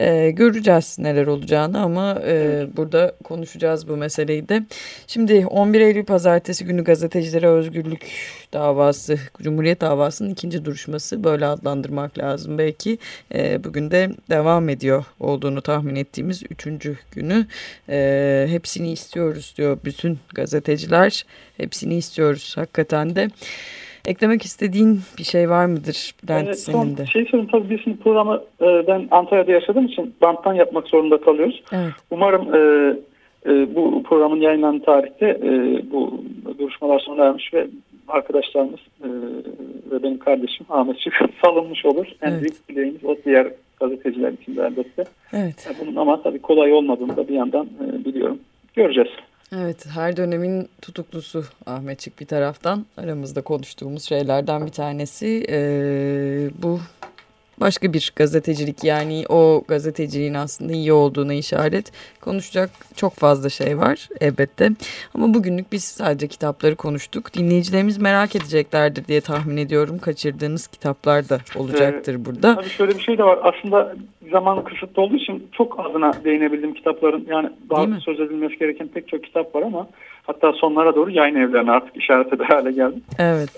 Ee, 0.00 0.30
göreceğiz 0.30 0.96
neler 0.98 1.26
olacağını 1.26 1.80
ama 1.80 2.22
e, 2.26 2.66
burada 2.76 3.14
konuşacağız 3.24 3.88
bu 3.88 3.96
meseleyi 3.96 4.48
de. 4.48 4.62
Şimdi 5.06 5.46
11 5.46 5.80
Eylül 5.80 6.04
pazartesi 6.04 6.64
günü 6.64 6.84
gazetecilere 6.84 7.48
özgürlük 7.48 8.06
davası, 8.52 9.18
Cumhuriyet 9.42 9.80
davasının 9.80 10.30
ikinci 10.30 10.64
duruşması 10.64 11.24
böyle 11.24 11.46
adlandırmak 11.46 12.18
lazım 12.18 12.58
belki. 12.58 12.98
E, 13.34 13.64
bugün 13.64 13.90
de 13.90 14.10
devam 14.30 14.68
ediyor 14.68 15.04
olduğunu 15.20 15.62
tahmin 15.62 15.96
ettiğimiz 15.96 16.42
üçüncü 16.50 16.98
günü. 17.12 17.46
E, 17.88 18.46
hepsini 18.48 18.92
istiyoruz 18.92 19.54
diyor 19.58 19.78
bütün 19.84 20.18
gazeteciler. 20.34 21.24
Hepsini 21.56 21.96
istiyoruz 21.96 22.52
hakikaten 22.56 23.16
de. 23.16 23.30
Eklemek 24.06 24.42
istediğin 24.42 25.00
bir 25.18 25.24
şey 25.24 25.50
var 25.50 25.66
mıdır 25.66 26.14
Bülent 26.24 26.46
Evet, 26.46 26.58
senin 26.58 26.96
de? 26.96 27.06
şey 27.06 27.24
söyleyeyim 27.24 27.48
tabii 27.52 27.70
biz 27.70 27.80
şimdi 27.84 27.96
programı 27.96 28.42
e, 28.62 28.86
ben 28.86 29.08
Antalya'da 29.10 29.52
yaşadığım 29.52 29.86
için 29.86 30.14
banttan 30.22 30.54
yapmak 30.54 30.88
zorunda 30.88 31.20
kalıyoruz. 31.20 31.62
Evet. 31.72 31.92
Umarım 32.10 32.54
e, 32.54 32.58
e, 33.46 33.74
bu 33.74 34.02
programın 34.02 34.40
yayınlandığı 34.40 34.84
tarihte 34.84 35.26
e, 35.26 35.50
bu 35.92 36.24
duruşmalar 36.58 36.98
sona 36.98 37.24
ermiş 37.24 37.54
ve 37.54 37.66
arkadaşlarımız 38.08 38.80
e, 39.04 39.08
ve 39.90 40.02
benim 40.02 40.18
kardeşim 40.18 40.66
Ahmet 40.70 40.98
Çık 41.00 41.14
salınmış 41.44 41.84
olur. 41.86 42.06
En 42.22 42.30
Evet. 42.30 42.40
büyük 42.42 42.68
dileğimiz 42.68 43.04
o 43.04 43.16
diğer 43.24 43.48
gazeteciler 43.80 44.32
için 44.32 44.56
de 44.56 44.62
elbette. 44.62 45.04
Evet. 45.32 45.70
E, 45.70 45.86
Bunun 45.86 45.96
ama 45.96 46.22
tabii 46.22 46.38
kolay 46.38 46.72
olmadığını 46.72 47.16
da 47.16 47.28
bir 47.28 47.34
yandan 47.34 47.66
e, 47.66 48.04
biliyorum. 48.04 48.38
Göreceğiz. 48.74 49.10
Evet, 49.52 49.86
her 49.86 50.16
dönemin 50.16 50.68
tutuklusu 50.82 51.44
Ahmetçik 51.66 52.20
bir 52.20 52.26
taraftan 52.26 52.86
aramızda 52.96 53.42
konuştuğumuz 53.42 54.02
şeylerden 54.02 54.66
bir 54.66 54.72
tanesi. 54.72 55.46
Ee, 55.48 56.50
bu 56.62 56.80
başka 57.60 57.92
bir 57.92 58.12
gazetecilik 58.16 58.84
yani 58.84 59.24
o 59.28 59.64
gazeteciliğin 59.68 60.34
aslında 60.34 60.72
iyi 60.72 60.92
olduğuna 60.92 61.34
işaret. 61.34 61.92
Konuşacak 62.20 62.70
çok 62.96 63.12
fazla 63.14 63.48
şey 63.48 63.78
var 63.78 64.08
elbette. 64.20 64.70
Ama 65.14 65.34
bugünlük 65.34 65.72
biz 65.72 65.84
sadece 65.84 66.28
kitapları 66.28 66.76
konuştuk. 66.76 67.34
Dinleyicilerimiz 67.34 67.98
merak 67.98 68.36
edeceklerdir 68.36 69.04
diye 69.06 69.20
tahmin 69.20 69.56
ediyorum. 69.56 69.98
Kaçırdığınız 69.98 70.66
kitaplar 70.66 71.28
da 71.28 71.38
olacaktır 71.56 72.24
burada. 72.24 72.54
Tabii 72.54 72.68
şöyle 72.68 72.94
bir 72.94 73.02
şey 73.02 73.18
de 73.18 73.24
var. 73.24 73.38
Aslında 73.42 73.94
zaman 74.32 74.64
kısıtlı 74.64 75.02
olduğu 75.02 75.16
için 75.16 75.48
çok 75.52 75.80
adına 75.80 76.12
değinebildiğim 76.24 76.74
kitapların 76.74 77.26
yani 77.28 77.50
daha 77.70 78.00
söz 78.00 78.20
edilmesi 78.20 78.58
gereken 78.58 78.88
pek 78.88 79.08
çok 79.08 79.24
kitap 79.24 79.54
var 79.54 79.62
ama 79.62 79.88
hatta 80.22 80.52
sonlara 80.52 80.94
doğru 80.94 81.10
yayın 81.10 81.36
evlerine 81.36 81.70
artık 81.70 81.96
işaret 81.96 82.32
eder 82.32 82.46
hale 82.46 82.72
geldi. 82.72 82.96
Evet. 83.18 83.48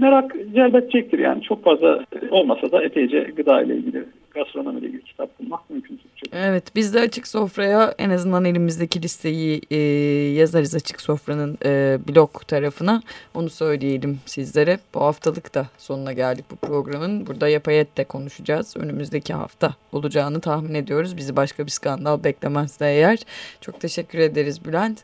Merak 0.00 0.32
celbedecektir 0.54 1.18
yani 1.18 1.42
çok 1.42 1.64
fazla 1.64 2.04
olmasa 2.30 2.72
da 2.72 2.82
epeyce 2.84 3.20
gıda 3.20 3.62
ile 3.62 3.76
ilgili, 3.76 4.04
gastronomi 4.30 4.80
ile 4.80 4.86
ilgili 4.86 5.02
kitap 5.02 5.40
bulmak 5.40 5.70
mümkün. 5.70 5.96
Türkçe. 5.96 6.38
Evet 6.38 6.64
biz 6.76 6.94
de 6.94 7.00
açık 7.00 7.28
sofraya 7.28 7.94
en 7.98 8.10
azından 8.10 8.44
elimizdeki 8.44 9.02
listeyi 9.02 9.60
e, 9.70 9.76
yazarız 10.38 10.74
açık 10.74 11.00
sofranın 11.00 11.58
e, 11.64 11.98
blog 12.08 12.30
tarafına. 12.48 13.02
Onu 13.34 13.50
söyleyelim 13.50 14.18
sizlere. 14.26 14.78
Bu 14.94 15.00
haftalık 15.00 15.54
da 15.54 15.66
sonuna 15.78 16.12
geldik 16.12 16.44
bu 16.50 16.56
programın. 16.56 17.26
Burada 17.26 17.48
yapay 17.48 17.80
et 17.80 17.96
de 17.96 18.04
konuşacağız. 18.04 18.76
Önümüzdeki 18.76 19.34
hafta 19.34 19.74
olacağını 19.92 20.40
tahmin 20.40 20.74
ediyoruz. 20.74 21.16
Bizi 21.16 21.36
başka 21.36 21.66
bir 21.66 21.70
skandal 21.70 22.24
beklemezse 22.24 22.84
eğer. 22.86 23.18
Çok 23.60 23.80
teşekkür 23.80 24.18
ederiz 24.18 24.64
Bülent. 24.64 24.98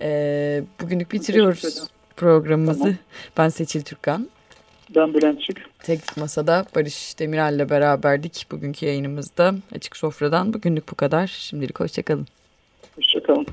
E, 0.00 0.62
bugünlük 0.82 1.12
bitiriyoruz 1.12 1.90
programımızı. 2.16 2.80
Tamam. 2.80 2.96
Ben 3.38 3.48
Seçil 3.48 3.82
Türkan. 3.82 4.28
Ben 4.96 5.14
Bülent 5.14 5.42
Çık. 5.42 5.56
Tek 5.78 6.16
Masa'da 6.16 6.64
Barış 6.74 7.18
Demirel'le 7.18 7.70
beraberdik 7.70 8.46
bugünkü 8.50 8.86
yayınımızda. 8.86 9.54
Açık 9.74 9.96
Sofra'dan 9.96 10.54
bugünlük 10.54 10.90
bu 10.90 10.94
kadar. 10.94 11.26
Şimdilik 11.26 11.80
hoşçakalın. 11.80 12.26
Hoşçakalın. 12.96 13.46